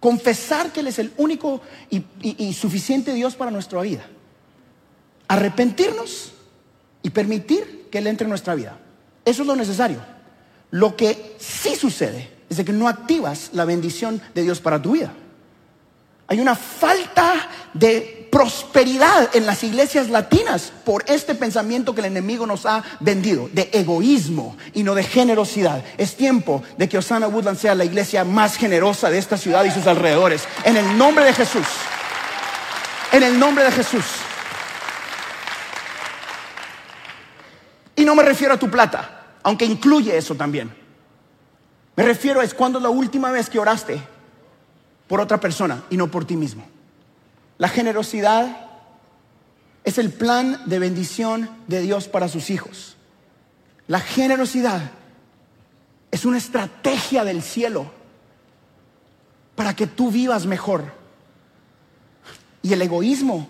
confesar 0.00 0.72
que 0.72 0.80
Él 0.80 0.88
es 0.88 0.98
el 0.98 1.12
único 1.16 1.60
y, 1.90 2.52
suficiente 2.52 3.14
Dios 3.14 3.36
para 3.36 3.50
nuestra 3.50 3.80
vida, 3.80 4.06
arrepentirnos 5.28 6.32
y 7.02 7.10
permitir 7.10 7.88
que 7.90 7.98
Él 7.98 8.06
entre 8.06 8.24
en 8.24 8.30
nuestra 8.30 8.54
vida. 8.54 8.78
Eso 9.24 9.42
es 9.42 9.48
lo 9.48 9.56
necesario. 9.56 10.00
Lo 10.70 10.96
que 10.96 11.36
sí 11.38 11.74
sucede 11.74 12.30
es 12.50 12.56
de 12.56 12.64
que 12.64 12.72
no 12.72 12.88
activas 12.88 13.50
la 13.52 13.64
bendición 13.64 14.20
de 14.34 14.42
Dios 14.42 14.60
para 14.60 14.82
tu 14.82 14.92
vida. 14.92 15.12
Hay 16.28 16.40
una 16.40 16.54
falta 16.54 17.48
de 17.72 18.28
prosperidad 18.30 19.34
en 19.34 19.46
las 19.46 19.64
iglesias 19.64 20.10
latinas 20.10 20.70
por 20.84 21.02
este 21.08 21.34
pensamiento 21.34 21.94
que 21.94 22.02
el 22.02 22.06
enemigo 22.08 22.46
nos 22.46 22.66
ha 22.66 22.84
vendido, 23.00 23.48
de 23.50 23.70
egoísmo 23.72 24.54
y 24.74 24.82
no 24.82 24.94
de 24.94 25.04
generosidad. 25.04 25.82
Es 25.96 26.16
tiempo 26.16 26.62
de 26.76 26.86
que 26.86 26.98
Osana 26.98 27.28
Woodland 27.28 27.58
sea 27.58 27.74
la 27.74 27.86
iglesia 27.86 28.24
más 28.24 28.56
generosa 28.56 29.08
de 29.08 29.16
esta 29.16 29.38
ciudad 29.38 29.64
y 29.64 29.70
sus 29.70 29.86
alrededores. 29.86 30.46
En 30.64 30.76
el 30.76 30.98
nombre 30.98 31.24
de 31.24 31.32
Jesús. 31.32 31.66
En 33.10 33.22
el 33.22 33.38
nombre 33.38 33.64
de 33.64 33.72
Jesús. 33.72 34.04
Y 37.96 38.04
no 38.04 38.14
me 38.14 38.22
refiero 38.22 38.52
a 38.52 38.58
tu 38.58 38.70
plata, 38.70 39.24
aunque 39.42 39.64
incluye 39.64 40.14
eso 40.14 40.34
también. 40.34 40.70
Me 41.96 42.04
refiero 42.04 42.40
a 42.40 42.44
es 42.44 42.52
cuando 42.52 42.78
la 42.78 42.90
última 42.90 43.30
vez 43.30 43.48
que 43.48 43.58
oraste 43.58 44.00
por 45.08 45.20
otra 45.20 45.40
persona 45.40 45.84
y 45.90 45.96
no 45.96 46.10
por 46.10 46.24
ti 46.24 46.36
mismo. 46.36 46.64
La 47.56 47.68
generosidad 47.68 48.68
es 49.84 49.98
el 49.98 50.12
plan 50.12 50.60
de 50.66 50.78
bendición 50.78 51.50
de 51.66 51.80
Dios 51.80 52.08
para 52.08 52.28
sus 52.28 52.50
hijos. 52.50 52.96
La 53.86 54.00
generosidad 54.00 54.90
es 56.10 56.24
una 56.24 56.38
estrategia 56.38 57.24
del 57.24 57.42
cielo 57.42 57.90
para 59.56 59.74
que 59.74 59.86
tú 59.86 60.10
vivas 60.10 60.46
mejor. 60.46 60.84
Y 62.62 62.72
el 62.72 62.82
egoísmo 62.82 63.48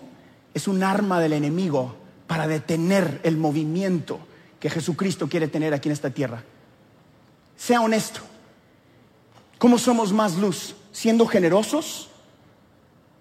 es 0.53 0.67
un 0.67 0.81
arma 0.83 1.19
del 1.19 1.33
enemigo 1.33 1.95
para 2.25 2.47
detener 2.47 3.19
el 3.23 3.37
movimiento 3.37 4.19
que 4.59 4.69
Jesucristo 4.69 5.27
quiere 5.27 5.47
tener 5.47 5.73
aquí 5.73 5.89
en 5.89 5.93
esta 5.93 6.09
tierra. 6.09 6.43
Sea 7.57 7.81
honesto. 7.81 8.21
¿Cómo 9.57 9.77
somos 9.77 10.13
más 10.13 10.37
luz? 10.37 10.75
¿Siendo 10.91 11.25
generosos? 11.25 12.09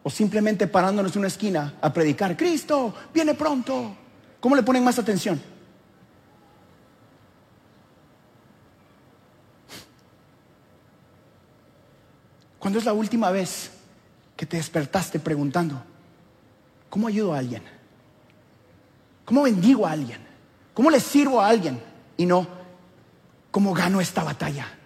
¿O 0.03 0.11
simplemente 0.11 0.67
parándonos 0.67 1.13
en 1.13 1.21
una 1.21 1.29
esquina 1.29 1.75
a 1.81 1.93
predicar, 1.93 2.37
Cristo, 2.37 2.95
viene 3.13 3.35
pronto? 3.35 3.95
¿Cómo 4.41 4.57
le 4.57 4.63
ponen 4.63 4.85
más 4.85 4.99
atención? 4.99 5.41
¿Cuándo 12.59 12.79
es 12.79 12.85
la 12.85 12.93
última 12.93 13.31
vez 13.31 13.71
que 14.39 14.47
te 14.47 14.57
despertaste 14.57 15.19
preguntando, 15.19 15.83
¿cómo 16.89 17.09
ayudo 17.09 17.35
a 17.35 17.39
alguien? 17.39 17.65
¿Cómo 19.25 19.43
bendigo 19.43 19.85
a 19.85 19.91
alguien? 19.91 20.21
¿Cómo 20.75 20.91
le 20.91 21.01
sirvo 21.01 21.41
a 21.41 21.49
alguien? 21.49 21.83
Y 22.17 22.25
no, 22.25 22.47
¿cómo 23.51 23.75
gano 23.75 24.01
esta 24.01 24.23
batalla? 24.23 24.78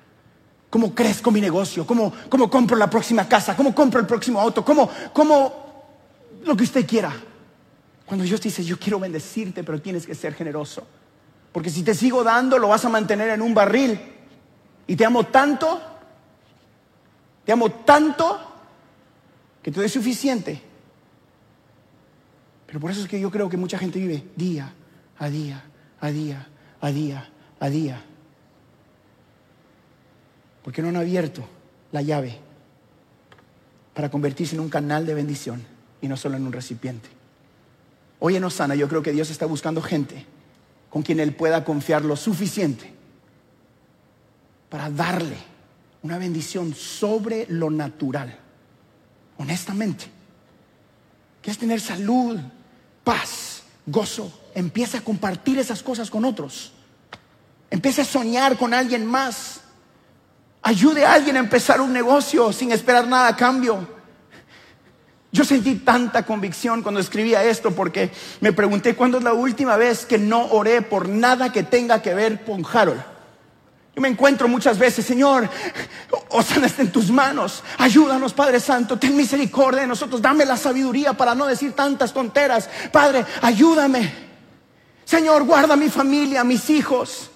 ¿Cómo 0.73 0.95
crezco 0.95 1.31
mi 1.31 1.43
negocio? 1.43 1.87
¿Cómo, 1.87 2.11
cómo 2.31 2.49
compro 2.49 2.79
la 2.79 2.89
próxima 2.89 3.29
casa? 3.29 3.55
¿Cómo 3.55 3.75
compro 3.75 4.01
el 4.01 4.07
próximo 4.07 4.41
auto? 4.41 4.65
¿Cómo, 4.65 4.89
cómo 5.13 5.85
lo 6.47 6.57
que 6.57 6.65
usted 6.65 6.87
quiera? 6.87 7.15
Cuando 8.07 8.25
Dios 8.25 8.41
dice, 8.41 8.65
yo 8.65 8.79
quiero 8.79 8.99
bendecirte, 8.99 9.65
pero 9.65 9.83
tienes 9.83 10.07
que 10.07 10.15
ser 10.15 10.33
generoso. 10.33 10.87
Porque 11.53 11.69
si 11.69 11.83
te 11.83 11.95
sigo 11.95 12.25
dando, 12.25 12.57
lo 12.57 12.69
vas 12.69 12.87
a 12.87 12.89
mantener 12.89 13.29
en 13.29 13.43
un 13.43 13.53
barril. 13.53 14.01
Y 14.87 14.97
te 14.97 15.05
amo 15.05 15.25
tanto, 15.25 15.79
te 17.45 17.53
amo 17.53 17.71
tanto, 17.71 18.41
que 19.63 19.71
te 19.71 19.85
es 19.85 19.93
suficiente. 19.93 20.63
Pero 22.65 22.81
por 22.81 22.91
eso 22.91 23.03
es 23.03 23.09
que 23.09 23.21
yo 23.21 23.31
creo 23.31 23.51
que 23.51 23.59
mucha 23.59 23.77
gente 23.77 23.99
vive 23.99 24.25
día 24.37 24.73
a 25.19 25.29
día, 25.29 25.65
a 26.01 26.11
día, 26.11 26.49
a 26.81 26.91
día, 26.91 27.29
a 27.61 27.69
día 27.69 28.03
¿Por 30.63 30.73
qué 30.73 30.83
no 30.83 30.89
han 30.89 30.97
abierto 30.97 31.45
la 31.91 32.03
llave 32.03 32.39
para 33.95 34.11
convertirse 34.11 34.55
en 34.55 34.61
un 34.61 34.69
canal 34.69 35.07
de 35.07 35.15
bendición 35.15 35.63
y 36.01 36.09
no 36.09 36.17
solo 36.17 36.37
en 36.37 36.47
un 36.47 36.53
recipiente? 36.53 37.09
Hoy 38.21 38.37
en 38.37 38.45
Osana 38.45 38.75
yo 38.75 38.89
creo 38.89 39.03
que 39.03 39.13
Dios 39.13 39.31
está 39.31 39.47
buscando 39.47 39.83
gente 39.83 40.25
con 40.91 41.03
quien 41.03 41.21
Él 41.21 41.35
pueda 41.35 41.65
confiar 41.65 42.05
lo 42.05 42.17
suficiente 42.17 42.93
para 44.69 44.91
darle 44.91 45.37
una 46.03 46.19
bendición 46.19 46.75
sobre 46.75 47.47
lo 47.49 47.71
natural, 47.71 48.39
honestamente, 49.39 50.07
que 51.41 51.51
es 51.51 51.59
tener 51.59 51.81
salud, 51.81 52.39
paz, 53.05 53.63
gozo. 53.87 54.33
Empieza 54.55 54.99
a 54.99 55.05
compartir 55.05 55.59
esas 55.59 55.83
cosas 55.83 56.11
con 56.11 56.25
otros. 56.25 56.73
Empieza 57.71 58.03
a 58.03 58.05
soñar 58.07 58.57
con 58.57 58.75
alguien 58.75 59.05
más. 59.05 59.61
Ayude 60.63 61.05
a 61.05 61.15
alguien 61.15 61.37
a 61.37 61.41
empezar 61.41 61.81
un 61.81 61.93
negocio 61.93 62.53
sin 62.53 62.71
esperar 62.71 63.07
nada 63.09 63.29
a 63.29 63.37
cambio. 63.37 63.87
Yo 65.33 65.45
sentí 65.45 65.77
tanta 65.77 66.25
convicción 66.25 66.83
cuando 66.83 67.01
escribía 67.01 67.43
esto 67.43 67.71
porque 67.71 68.11
me 68.41 68.53
pregunté 68.53 68.95
cuándo 68.95 69.19
es 69.19 69.25
la 69.25 69.33
última 69.33 69.77
vez 69.77 70.05
que 70.05 70.19
no 70.19 70.45
oré 70.47 70.83
por 70.83 71.09
nada 71.09 71.51
que 71.51 71.63
tenga 71.63 72.03
que 72.03 72.15
ver 72.15 72.45
con 72.45 72.65
Harold. 72.71 73.03
Yo 73.95 74.01
me 74.01 74.09
encuentro 74.09 74.47
muchas 74.47 74.79
veces, 74.79 75.05
Señor, 75.05 75.49
Osana 76.31 76.67
está 76.67 76.83
en 76.83 76.93
tus 76.93 77.11
manos. 77.11 77.63
Ayúdanos, 77.79 78.33
Padre 78.33 78.61
Santo, 78.61 78.99
ten 78.99 79.17
misericordia 79.17 79.83
de 79.83 79.87
nosotros. 79.87 80.23
Dame 80.23 80.45
la 80.45 80.57
sabiduría 80.57 81.13
para 81.15 81.35
no 81.35 81.47
decir 81.47 81.73
tantas 81.73 82.13
tonteras. 82.13 82.71
Padre, 82.91 83.27
ayúdame. 83.43 84.13
Señor, 85.05 85.45
guarda 85.45 85.77
mi 85.77 85.91
familia, 85.91 86.45
mis 86.45 86.71
hijos. 86.71 87.32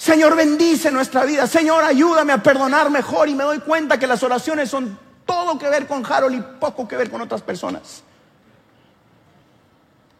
Señor, 0.00 0.34
bendice 0.34 0.90
nuestra 0.90 1.26
vida. 1.26 1.46
Señor, 1.46 1.84
ayúdame 1.84 2.32
a 2.32 2.42
perdonar 2.42 2.90
mejor. 2.90 3.28
Y 3.28 3.34
me 3.34 3.44
doy 3.44 3.58
cuenta 3.58 3.98
que 3.98 4.06
las 4.06 4.22
oraciones 4.22 4.70
son 4.70 4.98
todo 5.26 5.58
que 5.58 5.68
ver 5.68 5.86
con 5.86 6.02
Harold 6.10 6.36
y 6.36 6.40
poco 6.58 6.88
que 6.88 6.96
ver 6.96 7.10
con 7.10 7.20
otras 7.20 7.42
personas. 7.42 8.02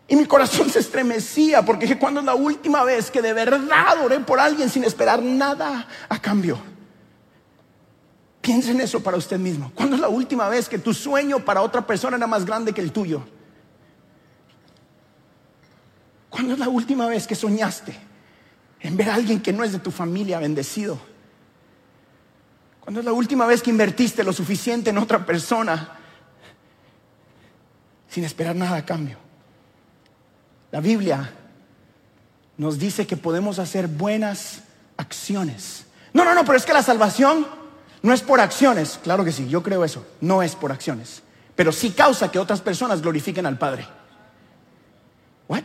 Y 0.07 0.16
mi 0.16 0.27
corazón 0.27 0.69
se 0.69 0.81
estremecía 0.81 1.64
porque 1.64 1.87
dije, 1.87 1.99
¿cuándo 1.99 2.21
es 2.21 2.27
la 2.27 2.35
última 2.35 2.85
vez 2.85 3.11
que 3.11 3.23
de 3.23 3.33
verdad 3.33 4.05
oré 4.05 4.21
por 4.21 4.38
alguien 4.38 4.69
sin 4.69 4.85
esperar 4.85 5.23
nada 5.23 5.88
a 6.11 6.21
cambio? 6.21 6.59
Piensa 8.43 8.73
en 8.73 8.83
eso 8.83 9.03
para 9.03 9.16
usted 9.16 9.38
mismo. 9.38 9.73
¿Cuándo 9.75 9.97
es 9.97 10.03
la 10.03 10.11
última 10.11 10.51
vez 10.51 10.69
que 10.69 10.79
tu 10.79 10.93
sueño 10.93 11.43
para 11.43 11.62
otra 11.62 11.87
persona 11.87 12.19
era 12.19 12.27
más 12.27 12.45
grande 12.45 12.75
que 12.75 12.83
el 12.83 12.93
tuyo? 12.93 13.23
¿Cuándo 16.29 16.53
es 16.53 16.59
la 16.59 16.69
última 16.69 17.07
vez 17.07 17.27
que 17.27 17.35
soñaste 17.35 18.10
en 18.81 18.97
ver 18.97 19.11
a 19.11 19.14
alguien 19.14 19.40
que 19.40 19.53
no 19.53 19.64
es 19.64 19.73
de 19.73 19.79
tu 19.79 19.90
familia 19.90 20.38
bendecido? 20.38 20.99
¿Cuándo 22.81 23.01
es 23.01 23.07
la 23.07 23.12
última 23.12 23.47
vez 23.47 23.62
que 23.62 23.71
invertiste 23.71 24.25
lo 24.25 24.33
suficiente 24.33 24.90
en 24.90 24.99
otra 24.99 25.25
persona 25.25 25.97
sin 28.09 28.25
esperar 28.25 28.57
nada 28.57 28.77
a 28.77 28.85
cambio? 28.85 29.19
La 30.73 30.81
Biblia 30.81 31.33
nos 32.57 32.79
dice 32.79 33.07
que 33.07 33.16
podemos 33.16 33.59
hacer 33.59 33.87
buenas 33.87 34.62
acciones. 34.97 35.87
No, 36.12 36.25
no, 36.25 36.35
no, 36.35 36.45
pero 36.45 36.57
es 36.57 36.66
que 36.66 36.73
la 36.73 36.83
salvación 36.83 37.47
no 38.03 38.12
es 38.12 38.23
por 38.23 38.40
acciones. 38.40 38.99
Claro 39.03 39.25
que 39.25 39.33
sí, 39.33 39.49
yo 39.49 39.62
creo 39.62 39.85
eso. 39.85 40.07
No 40.21 40.43
es 40.43 40.55
por 40.55 40.73
acciones. 40.73 41.23
Pero 41.57 41.73
sí 41.73 41.90
causa 41.90 42.31
que 42.31 42.38
otras 42.38 42.61
personas 42.61 43.03
glorifiquen 43.03 43.47
al 43.47 43.59
Padre. 43.59 43.87
¿What? 45.49 45.64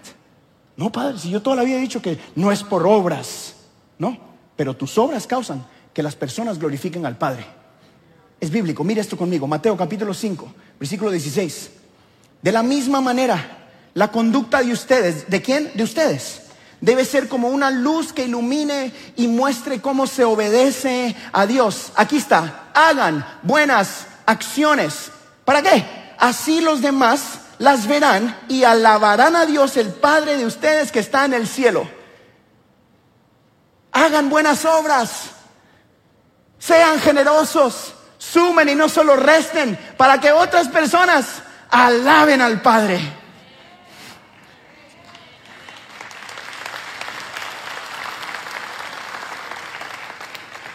No, 0.77 0.91
padre, 0.91 1.17
si 1.19 1.29
yo 1.29 1.41
toda 1.41 1.55
la 1.55 1.63
vida 1.63 1.77
he 1.77 1.81
dicho 1.81 2.01
que 2.01 2.19
no 2.35 2.51
es 2.51 2.63
por 2.63 2.85
obras, 2.85 3.55
¿no? 3.97 4.25
pero 4.55 4.75
tus 4.75 4.97
obras 4.97 5.27
causan 5.27 5.65
que 5.93 6.03
las 6.03 6.15
personas 6.15 6.59
glorifiquen 6.59 7.05
al 7.05 7.17
Padre. 7.17 7.45
Es 8.39 8.49
bíblico, 8.49 8.83
mire 8.83 9.01
esto 9.01 9.17
conmigo, 9.17 9.47
Mateo 9.47 9.75
capítulo 9.77 10.13
5, 10.13 10.53
versículo 10.79 11.11
16. 11.11 11.71
De 12.41 12.51
la 12.51 12.63
misma 12.63 13.01
manera, 13.01 13.69
la 13.93 14.11
conducta 14.11 14.61
de 14.61 14.71
ustedes, 14.71 15.29
¿de 15.29 15.41
quién? 15.41 15.71
De 15.73 15.83
ustedes. 15.83 16.41
Debe 16.81 17.05
ser 17.05 17.27
como 17.27 17.47
una 17.47 17.71
luz 17.71 18.13
que 18.13 18.25
ilumine 18.25 18.91
y 19.15 19.27
muestre 19.27 19.81
cómo 19.81 20.05
se 20.05 20.25
obedece 20.25 21.15
a 21.31 21.45
Dios. 21.47 21.91
Aquí 21.95 22.17
está, 22.17 22.71
hagan 22.73 23.25
buenas 23.43 24.05
acciones. 24.25 25.11
¿Para 25.45 25.61
qué? 25.61 25.85
Así 26.19 26.61
los 26.61 26.81
demás 26.81 27.39
las 27.57 27.87
verán 27.87 28.37
y 28.47 28.63
alabarán 28.63 29.35
a 29.35 29.45
Dios, 29.45 29.77
el 29.77 29.93
Padre 29.93 30.37
de 30.37 30.45
ustedes 30.45 30.91
que 30.91 30.99
está 30.99 31.25
en 31.25 31.33
el 31.33 31.47
cielo. 31.47 31.87
Hagan 33.91 34.29
buenas 34.29 34.65
obras. 34.65 35.29
Sean 36.59 36.99
generosos. 36.99 37.93
Sumen 38.17 38.69
y 38.69 38.75
no 38.75 38.89
solo 38.89 39.15
resten 39.15 39.77
para 39.97 40.19
que 40.19 40.31
otras 40.31 40.67
personas 40.67 41.43
alaben 41.69 42.41
al 42.41 42.61
Padre. 42.61 42.99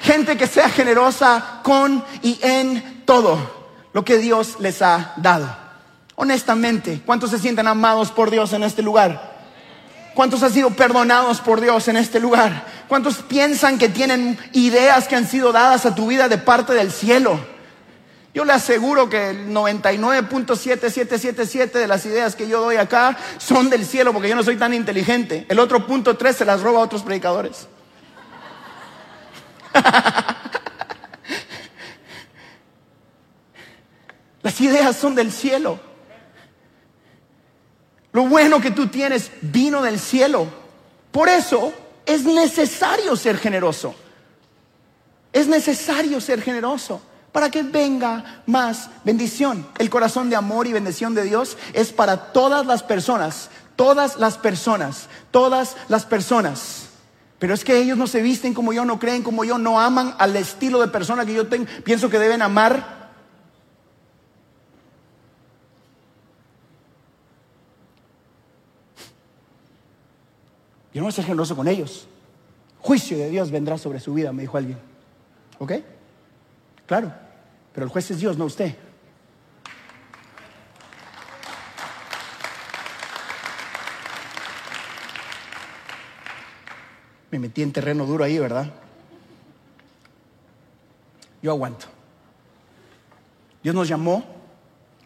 Gente 0.00 0.36
que 0.36 0.46
sea 0.46 0.70
generosa 0.70 1.60
con 1.62 2.04
y 2.22 2.38
en 2.42 3.04
todo 3.04 3.38
lo 3.92 4.04
que 4.04 4.18
Dios 4.18 4.56
les 4.60 4.80
ha 4.80 5.12
dado. 5.16 5.59
Honestamente, 6.22 7.00
¿cuántos 7.06 7.30
se 7.30 7.38
sienten 7.38 7.66
amados 7.66 8.10
por 8.10 8.30
Dios 8.30 8.52
en 8.52 8.62
este 8.62 8.82
lugar? 8.82 9.38
¿Cuántos 10.14 10.42
han 10.42 10.52
sido 10.52 10.68
perdonados 10.68 11.40
por 11.40 11.62
Dios 11.62 11.88
en 11.88 11.96
este 11.96 12.20
lugar? 12.20 12.66
¿Cuántos 12.88 13.22
piensan 13.22 13.78
que 13.78 13.88
tienen 13.88 14.38
ideas 14.52 15.08
que 15.08 15.16
han 15.16 15.26
sido 15.26 15.50
dadas 15.50 15.86
a 15.86 15.94
tu 15.94 16.08
vida 16.08 16.28
de 16.28 16.36
parte 16.36 16.74
del 16.74 16.92
cielo? 16.92 17.40
Yo 18.34 18.44
le 18.44 18.52
aseguro 18.52 19.08
que 19.08 19.30
el 19.30 19.48
99.7777 19.48 21.72
de 21.72 21.88
las 21.88 22.04
ideas 22.04 22.36
que 22.36 22.46
yo 22.46 22.60
doy 22.60 22.76
acá 22.76 23.16
son 23.38 23.70
del 23.70 23.86
cielo 23.86 24.12
porque 24.12 24.28
yo 24.28 24.36
no 24.36 24.42
soy 24.42 24.58
tan 24.58 24.74
inteligente. 24.74 25.46
El 25.48 25.58
otro 25.58 25.86
punto 25.86 26.18
3 26.18 26.36
se 26.36 26.44
las 26.44 26.60
roba 26.60 26.80
a 26.80 26.82
otros 26.82 27.02
predicadores. 27.02 27.66
Las 34.42 34.60
ideas 34.60 34.96
son 34.96 35.14
del 35.14 35.32
cielo. 35.32 35.88
Lo 38.12 38.26
bueno 38.26 38.60
que 38.60 38.70
tú 38.70 38.88
tienes 38.88 39.30
vino 39.40 39.82
del 39.82 39.98
cielo. 39.98 40.46
Por 41.12 41.28
eso 41.28 41.72
es 42.06 42.24
necesario 42.24 43.16
ser 43.16 43.38
generoso. 43.38 43.94
Es 45.32 45.46
necesario 45.46 46.20
ser 46.20 46.42
generoso 46.42 47.00
para 47.32 47.50
que 47.50 47.62
venga 47.62 48.42
más 48.46 48.90
bendición. 49.04 49.66
El 49.78 49.90
corazón 49.90 50.30
de 50.30 50.36
amor 50.36 50.66
y 50.66 50.72
bendición 50.72 51.14
de 51.14 51.22
Dios 51.22 51.56
es 51.72 51.92
para 51.92 52.32
todas 52.32 52.66
las 52.66 52.82
personas, 52.82 53.50
todas 53.76 54.16
las 54.16 54.38
personas, 54.38 55.08
todas 55.30 55.76
las 55.88 56.04
personas. 56.04 56.86
Pero 57.38 57.54
es 57.54 57.64
que 57.64 57.78
ellos 57.78 57.96
no 57.96 58.06
se 58.06 58.22
visten 58.22 58.52
como 58.52 58.72
yo, 58.72 58.84
no 58.84 58.98
creen 58.98 59.22
como 59.22 59.44
yo, 59.44 59.56
no 59.56 59.80
aman 59.80 60.14
al 60.18 60.36
estilo 60.36 60.80
de 60.80 60.88
persona 60.88 61.24
que 61.24 61.32
yo 61.32 61.46
tengo, 61.46 61.66
pienso 61.84 62.10
que 62.10 62.18
deben 62.18 62.42
amar. 62.42 62.99
Yo 70.92 71.00
no 71.00 71.04
voy 71.04 71.10
a 71.10 71.12
ser 71.12 71.24
generoso 71.24 71.54
con 71.54 71.68
ellos. 71.68 72.08
Juicio 72.80 73.16
de 73.18 73.30
Dios 73.30 73.50
vendrá 73.50 73.78
sobre 73.78 74.00
su 74.00 74.14
vida, 74.14 74.32
me 74.32 74.42
dijo 74.42 74.56
alguien. 74.56 74.78
¿Ok? 75.58 75.72
Claro, 76.86 77.12
pero 77.72 77.84
el 77.84 77.92
juez 77.92 78.10
es 78.10 78.18
Dios, 78.18 78.36
no 78.36 78.46
usted. 78.46 78.74
Me 87.30 87.38
metí 87.38 87.62
en 87.62 87.72
terreno 87.72 88.06
duro 88.06 88.24
ahí, 88.24 88.38
¿verdad? 88.38 88.72
Yo 91.42 91.52
aguanto. 91.52 91.86
Dios 93.62 93.74
nos 93.74 93.86
llamó 93.86 94.24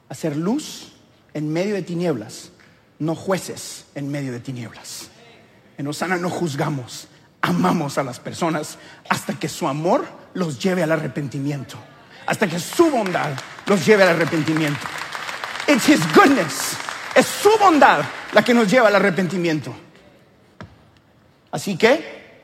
a 0.09 0.15
ser 0.15 0.37
luz 0.37 0.93
en 1.35 1.53
medio 1.53 1.75
de 1.75 1.83
tinieblas, 1.83 2.51
no 2.99 3.15
jueces 3.15 3.87
en 3.95 4.11
medio 4.11 4.33
de 4.33 4.41
tinieblas. 4.41 5.11
En 5.77 5.87
Osana 5.89 6.17
no 6.17 6.31
juzgamos, 6.31 7.09
amamos 7.41 7.99
a 7.99 8.03
las 8.03 8.21
personas 8.21 8.79
hasta 9.09 9.39
que 9.39 9.49
su 9.49 9.67
amor 9.67 10.05
los 10.35 10.59
lleve 10.59 10.83
al 10.83 10.93
arrepentimiento, 10.93 11.77
hasta 12.27 12.47
que 12.47 12.59
su 12.59 12.91
bondad 12.91 13.33
los 13.67 13.85
lleve 13.85 14.05
al 14.05 14.11
arrepentimiento. 14.11 14.87
It's 15.67 15.89
His 15.89 16.01
goodness, 16.15 16.77
es 17.15 17.27
su 17.27 17.51
bondad 17.59 18.05
la 18.33 18.43
que 18.43 18.55
nos 18.55 18.71
lleva 18.71 18.89
al 18.89 18.97
arrepentimiento. 18.97 19.75
Así 21.51 21.77
que, 21.77 22.43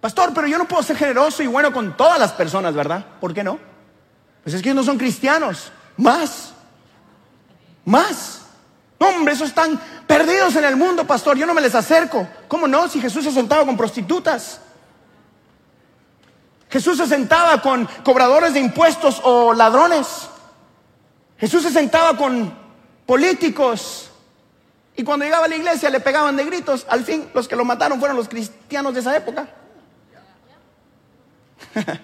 pastor, 0.00 0.32
pero 0.32 0.46
yo 0.46 0.58
no 0.58 0.68
puedo 0.68 0.82
ser 0.82 0.96
generoso 0.96 1.42
y 1.42 1.48
bueno 1.48 1.72
con 1.72 1.96
todas 1.96 2.18
las 2.18 2.32
personas, 2.32 2.74
¿verdad? 2.74 3.04
¿Por 3.20 3.34
qué 3.34 3.42
no? 3.42 3.58
Pues 4.44 4.54
es 4.54 4.62
que 4.62 4.68
ellos 4.68 4.76
no 4.76 4.84
son 4.84 4.96
cristianos. 4.96 5.72
Más, 5.96 6.52
más. 7.84 8.35
Hombre, 8.98 9.34
esos 9.34 9.48
están 9.48 9.78
perdidos 10.06 10.56
en 10.56 10.64
el 10.64 10.76
mundo, 10.76 11.06
pastor. 11.06 11.36
Yo 11.36 11.44
no 11.46 11.52
me 11.54 11.60
les 11.60 11.74
acerco. 11.74 12.26
¿Cómo 12.48 12.66
no? 12.66 12.88
Si 12.88 13.00
Jesús 13.00 13.24
se 13.24 13.32
sentaba 13.32 13.64
con 13.66 13.76
prostitutas. 13.76 14.60
Jesús 16.70 16.96
se 16.96 17.06
sentaba 17.06 17.60
con 17.60 17.86
cobradores 18.02 18.54
de 18.54 18.60
impuestos 18.60 19.20
o 19.22 19.52
ladrones. 19.52 20.28
Jesús 21.38 21.62
se 21.62 21.70
sentaba 21.70 22.16
con 22.16 22.52
políticos. 23.04 24.10
Y 24.96 25.04
cuando 25.04 25.26
llegaba 25.26 25.44
a 25.44 25.48
la 25.48 25.56
iglesia 25.56 25.90
le 25.90 26.00
pegaban 26.00 26.36
de 26.36 26.44
gritos. 26.46 26.86
Al 26.88 27.04
fin, 27.04 27.28
los 27.34 27.46
que 27.46 27.56
lo 27.56 27.66
mataron 27.66 27.98
fueron 27.98 28.16
los 28.16 28.28
cristianos 28.28 28.94
de 28.94 29.00
esa 29.00 29.14
época. 29.14 29.46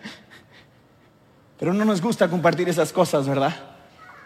Pero 1.59 1.73
no 1.73 1.87
nos 1.87 2.03
gusta 2.03 2.29
compartir 2.29 2.69
esas 2.69 2.93
cosas, 2.93 3.27
¿verdad? 3.27 3.55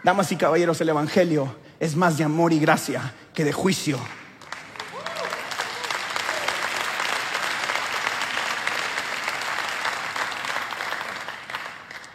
Damas 0.02 0.32
y 0.32 0.36
caballeros, 0.36 0.80
el 0.80 0.88
Evangelio 0.88 1.54
es 1.80 1.96
más 1.96 2.18
de 2.18 2.24
amor 2.24 2.52
y 2.52 2.58
gracia 2.58 3.14
que 3.34 3.44
de 3.44 3.52
juicio. 3.52 3.98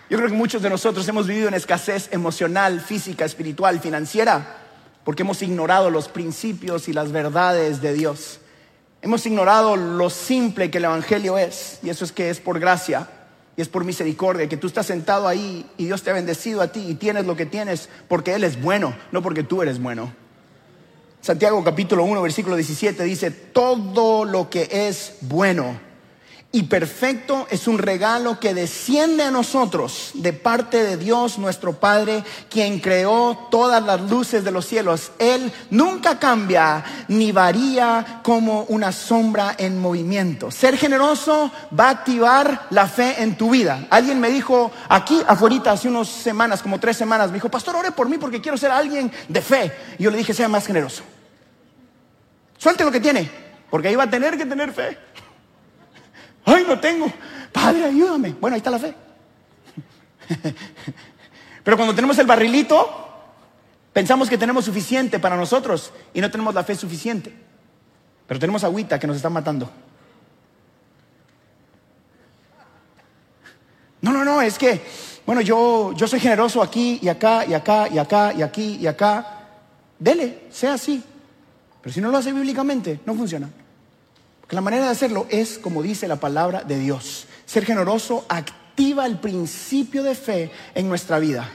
Yo 0.09 0.17
creo 0.17 0.29
que 0.29 0.35
muchos 0.35 0.61
de 0.61 0.69
nosotros 0.69 1.07
hemos 1.07 1.25
vivido 1.25 1.47
en 1.47 1.53
escasez 1.53 2.09
emocional, 2.11 2.81
física, 2.81 3.23
espiritual, 3.23 3.79
financiera, 3.79 4.57
porque 5.05 5.23
hemos 5.23 5.41
ignorado 5.41 5.89
los 5.89 6.09
principios 6.09 6.89
y 6.89 6.93
las 6.93 7.13
verdades 7.13 7.81
de 7.81 7.93
Dios. 7.93 8.39
Hemos 9.01 9.25
ignorado 9.25 9.77
lo 9.77 10.09
simple 10.09 10.69
que 10.69 10.79
el 10.79 10.85
Evangelio 10.85 11.37
es, 11.37 11.79
y 11.81 11.89
eso 11.89 12.03
es 12.03 12.11
que 12.11 12.29
es 12.29 12.41
por 12.41 12.59
gracia 12.59 13.07
y 13.55 13.61
es 13.61 13.67
por 13.67 13.83
misericordia, 13.83 14.47
que 14.47 14.57
tú 14.57 14.67
estás 14.67 14.85
sentado 14.85 15.27
ahí 15.27 15.65
y 15.77 15.85
Dios 15.85 16.03
te 16.03 16.09
ha 16.09 16.13
bendecido 16.13 16.61
a 16.61 16.71
ti 16.71 16.85
y 16.87 16.95
tienes 16.95 17.25
lo 17.25 17.35
que 17.35 17.45
tienes 17.45 17.89
porque 18.07 18.33
Él 18.33 18.43
es 18.43 18.61
bueno, 18.61 18.95
no 19.11 19.21
porque 19.21 19.43
tú 19.43 19.61
eres 19.61 19.81
bueno. 19.81 20.13
Santiago 21.21 21.63
capítulo 21.63 22.03
1, 22.03 22.21
versículo 22.21 22.55
17 22.55 23.03
dice, 23.03 23.29
todo 23.31 24.25
lo 24.25 24.49
que 24.49 24.67
es 24.71 25.17
bueno 25.21 25.90
y 26.53 26.63
perfecto 26.63 27.47
es 27.49 27.67
un 27.67 27.77
regalo 27.77 28.39
que 28.39 28.53
desciende 28.53 29.23
a 29.23 29.31
nosotros 29.31 30.11
de 30.15 30.33
parte 30.33 30.83
de 30.83 30.97
Dios 30.97 31.37
nuestro 31.37 31.73
Padre, 31.73 32.23
quien 32.49 32.79
creó 32.79 33.47
todas 33.49 33.81
las 33.83 34.01
luces 34.09 34.43
de 34.43 34.51
los 34.51 34.65
cielos. 34.65 35.11
Él 35.17 35.51
nunca 35.69 36.19
cambia 36.19 36.83
ni 37.07 37.31
varía 37.31 38.19
como 38.23 38.63
una 38.63 38.91
sombra 38.91 39.55
en 39.57 39.79
movimiento. 39.79 40.51
Ser 40.51 40.77
generoso 40.77 41.51
va 41.77 41.87
a 41.87 41.91
activar 41.91 42.67
la 42.69 42.87
fe 42.87 43.21
en 43.21 43.37
tu 43.37 43.51
vida. 43.51 43.87
Alguien 43.89 44.19
me 44.19 44.29
dijo 44.29 44.71
aquí 44.89 45.21
afuera 45.27 45.71
hace 45.71 45.87
unas 45.87 46.07
semanas, 46.07 46.61
como 46.61 46.79
tres 46.79 46.97
semanas, 46.97 47.27
me 47.29 47.35
dijo, 47.35 47.49
pastor, 47.49 47.75
ore 47.75 47.91
por 47.91 48.07
mí 48.07 48.17
porque 48.17 48.41
quiero 48.41 48.57
ser 48.57 48.71
alguien 48.71 49.11
de 49.27 49.41
fe. 49.41 49.71
Y 49.97 50.03
yo 50.03 50.11
le 50.11 50.17
dije, 50.17 50.33
sea 50.33 50.47
más 50.47 50.67
generoso. 50.67 51.03
Suelte 52.57 52.83
lo 52.83 52.91
que 52.91 52.99
tiene, 52.99 53.29
porque 53.69 53.87
ahí 53.87 53.95
va 53.95 54.03
a 54.03 54.09
tener 54.09 54.37
que 54.37 54.45
tener 54.45 54.71
fe. 54.71 54.97
Ay, 56.45 56.65
no 56.67 56.79
tengo. 56.79 57.11
Padre, 57.51 57.85
ayúdame. 57.85 58.35
Bueno, 58.39 58.55
ahí 58.55 58.59
está 58.59 58.71
la 58.71 58.79
fe. 58.79 58.95
Pero 61.63 61.77
cuando 61.77 61.93
tenemos 61.93 62.17
el 62.19 62.25
barrilito, 62.25 62.89
pensamos 63.93 64.29
que 64.29 64.37
tenemos 64.37 64.65
suficiente 64.65 65.19
para 65.19 65.35
nosotros 65.35 65.91
y 66.13 66.21
no 66.21 66.31
tenemos 66.31 66.53
la 66.53 66.63
fe 66.63 66.75
suficiente. 66.75 67.33
Pero 68.27 68.39
tenemos 68.39 68.63
agüita 68.63 68.99
que 68.99 69.07
nos 69.07 69.17
está 69.17 69.29
matando. 69.29 69.69
No, 74.01 74.11
no, 74.11 74.25
no, 74.25 74.41
es 74.41 74.57
que, 74.57 74.81
bueno, 75.25 75.41
yo, 75.41 75.93
yo 75.95 76.07
soy 76.07 76.19
generoso 76.19 76.61
aquí 76.63 76.99
y 77.01 77.09
acá 77.09 77.45
y 77.45 77.53
acá 77.53 77.87
y 77.87 77.99
acá 77.99 78.33
y 78.33 78.41
aquí 78.41 78.77
y 78.81 78.87
acá. 78.87 79.37
Dele, 79.99 80.47
sea 80.49 80.73
así. 80.73 81.03
Pero 81.81 81.93
si 81.93 82.01
no 82.01 82.09
lo 82.09 82.17
hace 82.17 82.33
bíblicamente, 82.33 82.99
no 83.05 83.13
funciona. 83.13 83.49
La 84.51 84.59
manera 84.59 84.85
de 84.85 84.91
hacerlo 84.91 85.27
es 85.29 85.57
como 85.57 85.81
dice 85.81 86.07
la 86.09 86.17
palabra 86.17 86.63
de 86.63 86.77
Dios. 86.77 87.25
Ser 87.45 87.65
generoso 87.65 88.25
activa 88.27 89.05
el 89.05 89.17
principio 89.17 90.03
de 90.03 90.13
fe 90.13 90.51
en 90.75 90.89
nuestra 90.89 91.19
vida. 91.19 91.49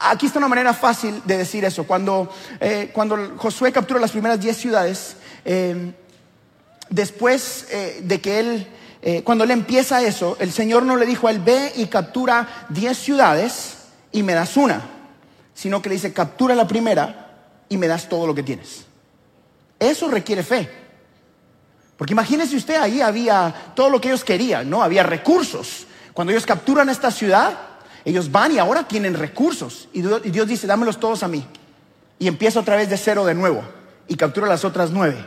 Aquí 0.00 0.24
está 0.24 0.38
una 0.38 0.48
manera 0.48 0.72
fácil 0.72 1.20
de 1.26 1.36
decir 1.36 1.62
eso. 1.66 1.86
Cuando, 1.86 2.32
eh, 2.60 2.90
cuando 2.94 3.36
Josué 3.36 3.72
captura 3.72 4.00
las 4.00 4.12
primeras 4.12 4.40
diez 4.40 4.56
ciudades, 4.56 5.16
eh, 5.44 5.92
después 6.88 7.66
eh, 7.70 8.00
de 8.02 8.20
que 8.20 8.40
él, 8.40 8.66
cuando 9.22 9.44
él 9.44 9.50
empieza 9.50 10.00
eso, 10.00 10.38
el 10.40 10.50
Señor 10.50 10.84
no 10.84 10.96
le 10.96 11.04
dijo 11.04 11.28
a 11.28 11.30
él, 11.30 11.40
ve 11.40 11.72
y 11.76 11.88
captura 11.88 12.66
diez 12.70 12.96
ciudades 12.96 13.76
y 14.12 14.22
me 14.22 14.32
das 14.32 14.56
una, 14.56 14.82
sino 15.52 15.82
que 15.82 15.90
le 15.90 15.96
dice, 15.96 16.14
captura 16.14 16.54
la 16.54 16.66
primera 16.66 17.34
y 17.68 17.76
me 17.76 17.86
das 17.86 18.08
todo 18.08 18.26
lo 18.26 18.34
que 18.34 18.42
tienes. 18.42 18.86
Eso 19.78 20.08
requiere 20.08 20.42
fe. 20.42 20.83
Porque 21.96 22.12
imagínese 22.12 22.56
usted, 22.56 22.76
ahí 22.76 23.00
había 23.00 23.72
todo 23.74 23.88
lo 23.88 24.00
que 24.00 24.08
ellos 24.08 24.24
querían, 24.24 24.68
¿no? 24.68 24.82
Había 24.82 25.02
recursos. 25.02 25.86
Cuando 26.12 26.32
ellos 26.32 26.46
capturan 26.46 26.88
esta 26.88 27.10
ciudad, 27.10 27.56
ellos 28.04 28.30
van 28.30 28.52
y 28.52 28.58
ahora 28.58 28.86
tienen 28.86 29.14
recursos. 29.14 29.88
Y 29.92 30.02
Dios, 30.02 30.48
dice, 30.48 30.66
dámelos 30.66 30.98
todos 30.98 31.22
a 31.22 31.28
mí. 31.28 31.46
Y 32.18 32.26
empieza 32.26 32.60
otra 32.60 32.76
vez 32.76 32.90
de 32.90 32.96
cero 32.96 33.24
de 33.24 33.34
nuevo. 33.34 33.62
Y 34.08 34.16
captura 34.16 34.46
las 34.46 34.64
otras 34.64 34.90
nueve. 34.90 35.26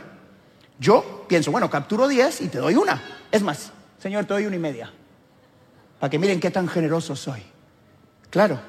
Yo 0.78 1.24
pienso, 1.26 1.50
bueno, 1.50 1.68
capturo 1.70 2.06
diez 2.06 2.40
y 2.40 2.48
te 2.48 2.58
doy 2.58 2.76
una. 2.76 3.02
Es 3.32 3.42
más, 3.42 3.72
Señor, 4.00 4.26
te 4.26 4.34
doy 4.34 4.46
una 4.46 4.56
y 4.56 4.60
media. 4.60 4.92
Para 5.98 6.10
que 6.10 6.18
miren 6.18 6.38
qué 6.38 6.50
tan 6.50 6.68
generoso 6.68 7.16
soy. 7.16 7.42
Claro, 8.30 8.60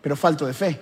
pero 0.00 0.16
falto 0.16 0.46
de 0.46 0.52
fe. 0.52 0.80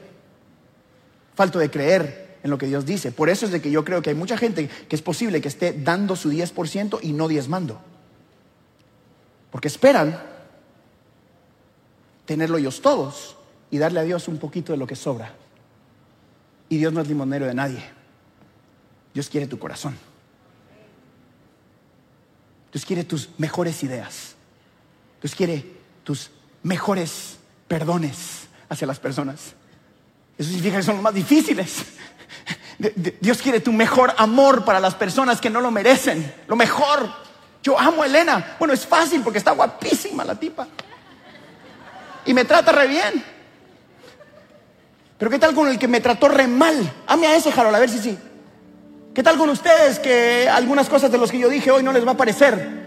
Falto 1.34 1.58
de 1.58 1.70
creer 1.70 2.25
en 2.46 2.50
lo 2.50 2.58
que 2.58 2.66
Dios 2.66 2.86
dice. 2.86 3.12
Por 3.12 3.28
eso 3.28 3.44
es 3.44 3.52
de 3.52 3.60
que 3.60 3.70
yo 3.70 3.84
creo 3.84 4.00
que 4.00 4.10
hay 4.10 4.16
mucha 4.16 4.38
gente 4.38 4.68
que 4.68 4.96
es 4.96 5.02
posible 5.02 5.40
que 5.40 5.48
esté 5.48 5.72
dando 5.72 6.16
su 6.16 6.30
10% 6.30 7.00
y 7.02 7.12
no 7.12 7.28
diezmando. 7.28 7.80
Porque 9.50 9.68
esperan 9.68 10.22
tenerlo 12.24 12.56
ellos 12.56 12.80
todos 12.80 13.36
y 13.70 13.78
darle 13.78 14.00
a 14.00 14.04
Dios 14.04 14.28
un 14.28 14.38
poquito 14.38 14.72
de 14.72 14.78
lo 14.78 14.86
que 14.86 14.96
sobra. 14.96 15.34
Y 16.68 16.78
Dios 16.78 16.92
no 16.92 17.00
es 17.00 17.08
limonero 17.08 17.46
de 17.46 17.54
nadie. 17.54 17.82
Dios 19.12 19.28
quiere 19.28 19.46
tu 19.46 19.58
corazón. 19.58 19.96
Dios 22.72 22.84
quiere 22.84 23.04
tus 23.04 23.30
mejores 23.38 23.82
ideas. 23.82 24.36
Dios 25.20 25.34
quiere 25.34 25.64
tus 26.04 26.30
mejores 26.62 27.38
perdones 27.66 28.46
hacia 28.68 28.86
las 28.86 29.00
personas. 29.00 29.54
Eso 30.38 30.50
significa 30.50 30.76
que 30.76 30.82
son 30.84 30.96
los 30.96 31.02
más 31.02 31.14
difíciles. 31.14 31.86
Dios 33.20 33.40
quiere 33.40 33.60
tu 33.60 33.72
mejor 33.72 34.14
amor 34.18 34.64
para 34.64 34.80
las 34.80 34.94
personas 34.94 35.40
que 35.40 35.50
no 35.50 35.60
lo 35.60 35.70
merecen. 35.70 36.34
Lo 36.46 36.56
mejor. 36.56 37.08
Yo 37.62 37.78
amo 37.78 38.02
a 38.02 38.06
Elena. 38.06 38.56
Bueno, 38.58 38.74
es 38.74 38.86
fácil 38.86 39.22
porque 39.22 39.38
está 39.38 39.52
guapísima 39.52 40.24
la 40.24 40.34
tipa 40.34 40.68
y 42.26 42.34
me 42.34 42.44
trata 42.44 42.72
re 42.72 42.86
bien. 42.88 43.24
Pero 45.16 45.30
¿qué 45.30 45.38
tal 45.38 45.54
con 45.54 45.68
el 45.68 45.78
que 45.78 45.88
me 45.88 46.00
trató 46.00 46.28
re 46.28 46.46
mal? 46.46 46.92
Ame 47.06 47.26
a 47.28 47.36
ese, 47.36 47.50
Harold, 47.50 47.74
a 47.74 47.78
ver 47.78 47.88
si 47.88 47.98
sí. 47.98 48.18
¿Qué 49.14 49.22
tal 49.22 49.38
con 49.38 49.48
ustedes 49.48 49.98
que 49.98 50.46
algunas 50.50 50.90
cosas 50.90 51.10
de 51.10 51.16
los 51.16 51.30
que 51.30 51.38
yo 51.38 51.48
dije 51.48 51.70
hoy 51.70 51.82
no 51.82 51.92
les 51.92 52.06
va 52.06 52.12
a 52.12 52.16
parecer? 52.16 52.84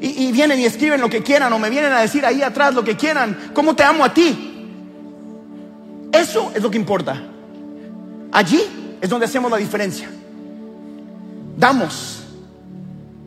Y, 0.00 0.28
y, 0.28 0.32
vienen 0.32 0.58
y 0.58 0.64
escriben 0.64 1.00
lo 1.00 1.10
que 1.10 1.22
quieran 1.22 1.52
o 1.52 1.58
me 1.58 1.70
vienen 1.70 1.92
a 1.92 2.00
decir 2.00 2.24
ahí 2.24 2.42
atrás 2.42 2.74
lo 2.74 2.82
que 2.82 2.96
quieran. 2.96 3.50
¿Cómo 3.52 3.76
te 3.76 3.84
amo 3.84 4.04
a 4.04 4.14
ti? 4.14 4.48
Eso 6.12 6.50
es 6.54 6.62
lo 6.62 6.70
que 6.70 6.78
importa. 6.78 7.22
Allí 8.32 8.98
es 9.00 9.10
donde 9.10 9.26
hacemos 9.26 9.50
la 9.50 9.58
diferencia. 9.58 10.08
Damos 11.56 12.22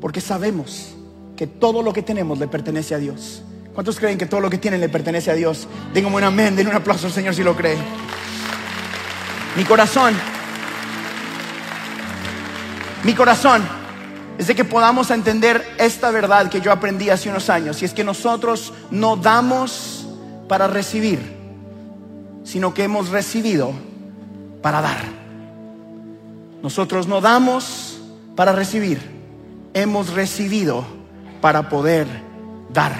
porque 0.01 0.19
sabemos 0.19 0.95
que 1.35 1.47
todo 1.47 1.81
lo 1.81 1.93
que 1.93 2.01
tenemos 2.01 2.39
le 2.39 2.47
pertenece 2.47 2.95
a 2.95 2.97
Dios. 2.97 3.43
¿Cuántos 3.73 3.99
creen 3.99 4.17
que 4.17 4.25
todo 4.25 4.39
lo 4.39 4.49
que 4.49 4.57
tienen 4.57 4.79
le 4.79 4.89
pertenece 4.89 5.29
a 5.29 5.35
Dios? 5.35 5.67
Den 5.93 6.05
un 6.05 6.23
amén, 6.23 6.55
den 6.55 6.67
un 6.67 6.75
aplauso 6.75 7.07
al 7.07 7.13
Señor 7.13 7.35
si 7.35 7.43
lo 7.43 7.55
creen. 7.55 7.77
Mi 9.55 9.63
corazón, 9.63 10.13
mi 13.03 13.13
corazón 13.13 13.63
es 14.37 14.47
de 14.47 14.55
que 14.55 14.65
podamos 14.65 15.11
entender 15.11 15.65
esta 15.77 16.09
verdad 16.11 16.49
que 16.49 16.61
yo 16.61 16.71
aprendí 16.71 17.09
hace 17.09 17.29
unos 17.29 17.49
años. 17.49 17.81
Y 17.81 17.85
es 17.85 17.93
que 17.93 18.03
nosotros 18.03 18.73
no 18.91 19.17
damos 19.17 20.07
para 20.47 20.67
recibir, 20.67 21.19
sino 22.43 22.73
que 22.73 22.83
hemos 22.83 23.09
recibido 23.09 23.73
para 24.65 24.81
dar. 24.81 24.97
Nosotros 26.63 27.07
no 27.07 27.21
damos 27.21 27.99
para 28.35 28.51
recibir, 28.51 28.99
hemos 29.75 30.11
recibido 30.11 30.83
para 31.39 31.69
poder 31.69 32.07
dar. 32.73 32.93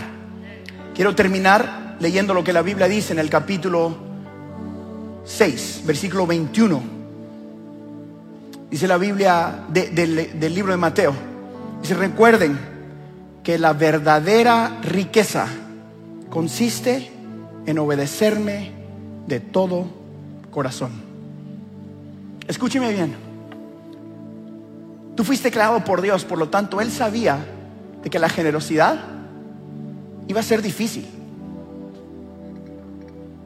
Quiero 0.94 1.16
terminar 1.16 1.98
leyendo 2.00 2.36
lo 2.36 2.44
que 2.44 2.54
la 2.54 2.62
Biblia 2.62 2.88
dice 2.88 3.14
en 3.14 3.20
el 3.20 3.32
capítulo 3.32 3.98
6, 5.24 5.82
versículo 5.88 6.28
21. 6.28 6.84
Dice 8.70 8.88
la 8.88 9.00
Biblia 9.00 9.62
del 9.68 10.54
libro 10.54 10.72
de 10.72 10.78
Mateo. 10.78 11.16
Dice, 11.82 11.96
recuerden 11.96 12.60
que 13.44 13.58
la 13.58 13.74
verdadera 13.74 14.82
riqueza 14.84 15.48
consiste 16.30 17.10
en 17.66 17.80
obedecerme 17.80 18.72
de 19.26 19.40
todo 19.40 19.88
corazón. 20.52 21.15
Escúcheme 22.48 22.92
bien. 22.92 23.16
Tú 25.16 25.24
fuiste 25.24 25.52
creado 25.52 25.84
por 25.84 26.02
Dios, 26.02 26.26
por 26.26 26.38
lo 26.38 26.50
tanto, 26.50 26.82
Él 26.82 26.92
sabía 26.92 27.40
de 28.04 28.10
que 28.10 28.20
la 28.20 28.30
generosidad 28.30 29.00
iba 30.28 30.40
a 30.40 30.44
ser 30.44 30.62
difícil. 30.62 31.08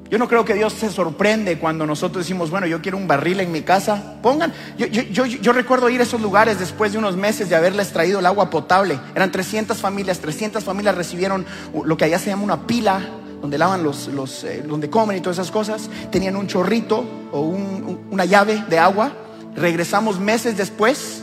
Yo 0.09 0.17
no 0.17 0.27
creo 0.27 0.43
que 0.43 0.55
Dios 0.55 0.73
se 0.73 0.89
sorprende 0.89 1.59
cuando 1.59 1.85
nosotros 1.85 2.25
decimos, 2.25 2.49
bueno, 2.49 2.65
yo 2.65 2.81
quiero 2.81 2.97
un 2.97 3.07
barril 3.07 3.41
en 3.41 3.51
mi 3.51 3.61
casa. 3.61 4.15
Pongan, 4.23 4.51
yo, 4.75 5.53
recuerdo 5.53 5.87
ir 5.89 5.99
a 5.99 6.03
esos 6.03 6.19
lugares 6.19 6.57
después 6.57 6.91
de 6.91 6.97
unos 6.97 7.15
meses 7.15 7.47
de 7.47 7.55
haberles 7.55 7.93
traído 7.93 8.19
el 8.19 8.25
agua 8.25 8.49
potable. 8.49 8.99
Eran 9.13 9.31
300 9.31 9.77
familias, 9.77 10.19
300 10.19 10.63
familias 10.63 10.95
recibieron 10.95 11.45
lo 11.85 11.95
que 11.95 12.05
allá 12.05 12.17
se 12.17 12.31
llama 12.31 12.41
una 12.41 12.65
pila, 12.65 13.01
donde 13.41 13.57
lavan 13.57 13.83
los, 13.83 14.07
los 14.07 14.43
eh, 14.43 14.63
donde 14.67 14.89
comen 14.89 15.17
y 15.17 15.21
todas 15.21 15.37
esas 15.37 15.51
cosas. 15.51 15.89
Tenían 16.11 16.35
un 16.35 16.47
chorrito 16.47 17.03
o 17.31 17.41
una 17.41 18.25
llave 18.25 18.63
de 18.69 18.79
agua. 18.79 19.11
Regresamos 19.55 20.19
meses 20.19 20.57
después 20.57 21.21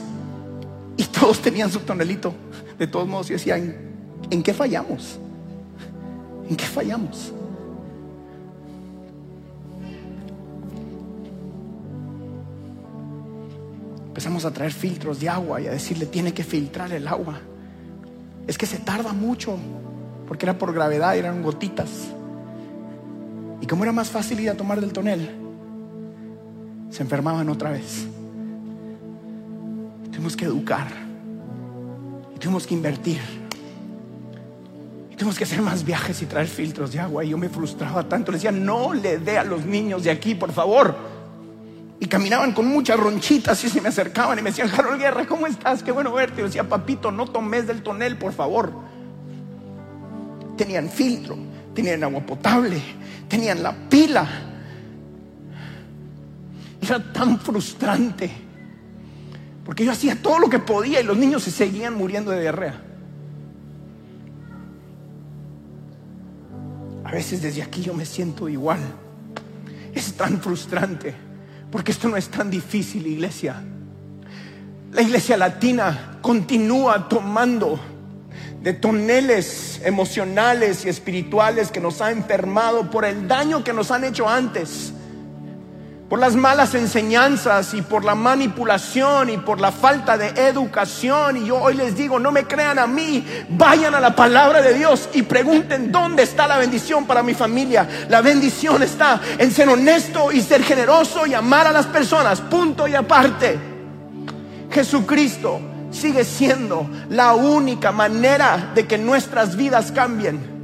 y 0.96 1.04
todos 1.20 1.40
tenían 1.40 1.70
su 1.70 1.80
tonelito. 1.80 2.34
De 2.78 2.86
todos 2.86 3.06
modos, 3.08 3.28
yo 3.28 3.34
decía, 3.34 3.56
¿en 3.56 4.42
qué 4.42 4.52
fallamos? 4.52 5.18
¿En 6.48 6.56
qué 6.56 6.64
fallamos? 6.64 7.32
Empezamos 14.16 14.46
a 14.46 14.50
traer 14.50 14.72
filtros 14.72 15.20
de 15.20 15.28
agua 15.28 15.60
y 15.60 15.66
a 15.66 15.72
decirle, 15.72 16.06
tiene 16.06 16.32
que 16.32 16.42
filtrar 16.42 16.90
el 16.90 17.06
agua. 17.06 17.38
Es 18.46 18.56
que 18.56 18.64
se 18.64 18.78
tarda 18.78 19.12
mucho, 19.12 19.58
porque 20.26 20.46
era 20.46 20.58
por 20.58 20.72
gravedad, 20.72 21.16
eran 21.16 21.42
gotitas. 21.42 22.08
Y 23.60 23.66
como 23.66 23.84
era 23.84 23.92
más 23.92 24.10
fácil 24.10 24.40
ir 24.40 24.50
a 24.50 24.54
tomar 24.54 24.80
del 24.80 24.92
tonel, 24.92 25.30
se 26.90 27.02
enfermaban 27.02 27.48
otra 27.48 27.70
vez. 27.70 28.06
Tuvimos 30.10 30.36
que 30.36 30.44
educar 30.44 30.88
y 32.34 32.38
tuvimos 32.38 32.66
que 32.66 32.74
invertir. 32.74 33.20
Tenemos 35.10 35.38
que 35.38 35.44
hacer 35.44 35.62
más 35.62 35.84
viajes 35.84 36.20
y 36.20 36.26
traer 36.26 36.46
filtros 36.46 36.92
de 36.92 37.00
agua. 37.00 37.24
Y 37.24 37.30
yo 37.30 37.38
me 37.38 37.48
frustraba 37.48 38.06
tanto. 38.06 38.30
Le 38.30 38.36
decía, 38.36 38.52
no 38.52 38.92
le 38.92 39.18
dé 39.18 39.38
a 39.38 39.44
los 39.44 39.64
niños 39.64 40.04
de 40.04 40.10
aquí, 40.10 40.34
por 40.34 40.52
favor. 40.52 40.94
Y 41.98 42.06
caminaban 42.06 42.52
con 42.52 42.66
muchas 42.66 43.00
ronchitas 43.00 43.64
y 43.64 43.70
se 43.70 43.80
me 43.80 43.88
acercaban 43.88 44.38
y 44.38 44.42
me 44.42 44.50
decían, 44.50 44.70
Harold 44.70 45.00
Guerra, 45.00 45.26
¿cómo 45.26 45.46
estás? 45.46 45.82
Qué 45.82 45.90
bueno 45.90 46.12
verte. 46.12 46.40
Yo 46.40 46.46
decía, 46.46 46.68
papito, 46.68 47.10
no 47.10 47.26
tomes 47.26 47.66
del 47.66 47.82
tonel, 47.82 48.18
por 48.18 48.34
favor. 48.34 48.74
Tenían 50.56 50.88
filtro, 50.88 51.36
tenían 51.74 52.02
agua 52.04 52.20
potable, 52.20 52.80
tenían 53.28 53.62
la 53.62 53.72
pila. 53.72 54.26
Era 56.80 57.12
tan 57.12 57.38
frustrante. 57.38 58.30
Porque 59.64 59.84
yo 59.84 59.92
hacía 59.92 60.20
todo 60.22 60.38
lo 60.38 60.48
que 60.48 60.60
podía 60.60 61.00
y 61.00 61.04
los 61.04 61.16
niños 61.16 61.42
se 61.42 61.50
seguían 61.50 61.94
muriendo 61.94 62.30
de 62.30 62.40
diarrea. 62.40 62.82
A 67.04 67.10
veces 67.12 67.42
desde 67.42 67.62
aquí 67.62 67.82
yo 67.82 67.94
me 67.94 68.04
siento 68.04 68.48
igual. 68.48 68.80
Es 69.94 70.12
tan 70.14 70.40
frustrante, 70.40 71.14
porque 71.70 71.92
esto 71.92 72.08
no 72.08 72.16
es 72.16 72.28
tan 72.28 72.50
difícil, 72.50 73.06
iglesia. 73.06 73.62
La 74.92 75.02
iglesia 75.02 75.36
latina 75.36 76.18
continúa 76.20 77.08
tomando 77.08 77.78
de 78.62 78.72
toneles 78.72 79.80
emocionales 79.84 80.84
y 80.84 80.88
espirituales 80.88 81.70
que 81.70 81.80
nos 81.80 82.00
ha 82.00 82.10
enfermado 82.10 82.90
por 82.90 83.04
el 83.04 83.28
daño 83.28 83.62
que 83.62 83.72
nos 83.72 83.90
han 83.90 84.04
hecho 84.04 84.28
antes. 84.28 84.92
por 86.08 86.20
las 86.20 86.36
malas 86.36 86.74
enseñanzas 86.76 87.74
y 87.74 87.82
por 87.82 88.04
la 88.04 88.14
manipulación 88.14 89.28
y 89.28 89.38
por 89.38 89.60
la 89.60 89.72
falta 89.72 90.16
de 90.16 90.28
educación. 90.48 91.36
Y 91.36 91.46
yo 91.46 91.56
hoy 91.56 91.74
les 91.74 91.96
digo, 91.96 92.20
no 92.20 92.30
me 92.30 92.44
crean 92.44 92.78
a 92.78 92.86
mí, 92.86 93.26
vayan 93.48 93.92
a 93.92 93.98
la 93.98 94.14
palabra 94.14 94.62
de 94.62 94.74
Dios 94.74 95.08
y 95.14 95.22
pregunten 95.22 95.90
dónde 95.90 96.22
está 96.22 96.46
la 96.46 96.58
bendición 96.58 97.06
para 97.06 97.24
mi 97.24 97.34
familia. 97.34 97.88
La 98.08 98.20
bendición 98.20 98.84
está 98.84 99.20
en 99.36 99.50
ser 99.50 99.68
honesto 99.68 100.30
y 100.30 100.42
ser 100.42 100.62
generoso 100.62 101.26
y 101.26 101.34
amar 101.34 101.66
a 101.66 101.72
las 101.72 101.86
personas, 101.86 102.40
punto 102.40 102.86
y 102.86 102.94
aparte. 102.94 103.58
Jesucristo 104.70 105.60
sigue 105.90 106.24
siendo 106.24 106.88
la 107.10 107.34
única 107.34 107.92
manera 107.92 108.72
de 108.74 108.86
que 108.86 108.98
nuestras 108.98 109.56
vidas 109.56 109.92
cambien. 109.92 110.56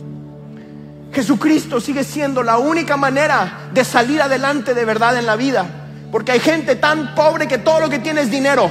Jesucristo 1.12 1.80
sigue 1.80 2.04
siendo 2.04 2.42
la 2.42 2.58
única 2.58 2.96
manera 2.96 3.68
de 3.72 3.84
salir 3.84 4.20
adelante 4.22 4.74
de 4.74 4.84
verdad 4.84 5.18
en 5.18 5.26
la 5.26 5.36
vida. 5.36 5.66
Porque 6.10 6.32
hay 6.32 6.40
gente 6.40 6.76
tan 6.76 7.14
pobre 7.14 7.46
que 7.46 7.58
todo 7.58 7.80
lo 7.80 7.88
que 7.88 7.98
tiene 7.98 8.22
es 8.22 8.30
dinero. 8.30 8.70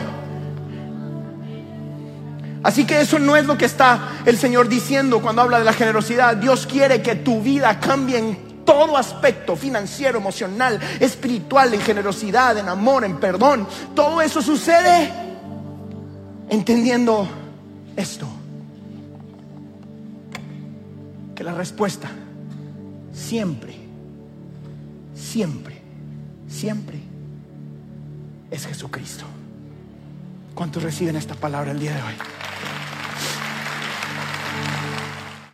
Así 2.63 2.85
que 2.85 3.01
eso 3.01 3.17
no 3.17 3.35
es 3.35 3.45
lo 3.45 3.57
que 3.57 3.65
está 3.65 4.09
el 4.25 4.37
Señor 4.37 4.69
diciendo 4.69 5.19
cuando 5.19 5.41
habla 5.41 5.59
de 5.59 5.65
la 5.65 5.73
generosidad. 5.73 6.35
Dios 6.37 6.67
quiere 6.67 7.01
que 7.01 7.15
tu 7.15 7.41
vida 7.41 7.79
cambie 7.79 8.19
en 8.19 8.51
todo 8.65 8.97
aspecto, 8.97 9.55
financiero, 9.55 10.19
emocional, 10.19 10.79
espiritual, 10.99 11.73
en 11.73 11.81
generosidad, 11.81 12.57
en 12.57 12.69
amor, 12.69 13.03
en 13.03 13.19
perdón. 13.19 13.67
Todo 13.95 14.21
eso 14.21 14.41
sucede 14.41 15.30
entendiendo 16.51 17.27
esto. 17.95 18.27
Que 21.33 21.43
la 21.43 21.55
respuesta 21.55 22.11
siempre, 23.11 23.73
siempre, 25.15 25.81
siempre 26.47 26.99
es 28.51 28.67
Jesucristo. 28.67 29.23
¿Cuántos 30.53 30.83
reciben 30.83 31.15
esta 31.15 31.33
palabra 31.33 31.71
el 31.71 31.79
día 31.79 31.95
de 31.95 32.03
hoy? 32.03 32.13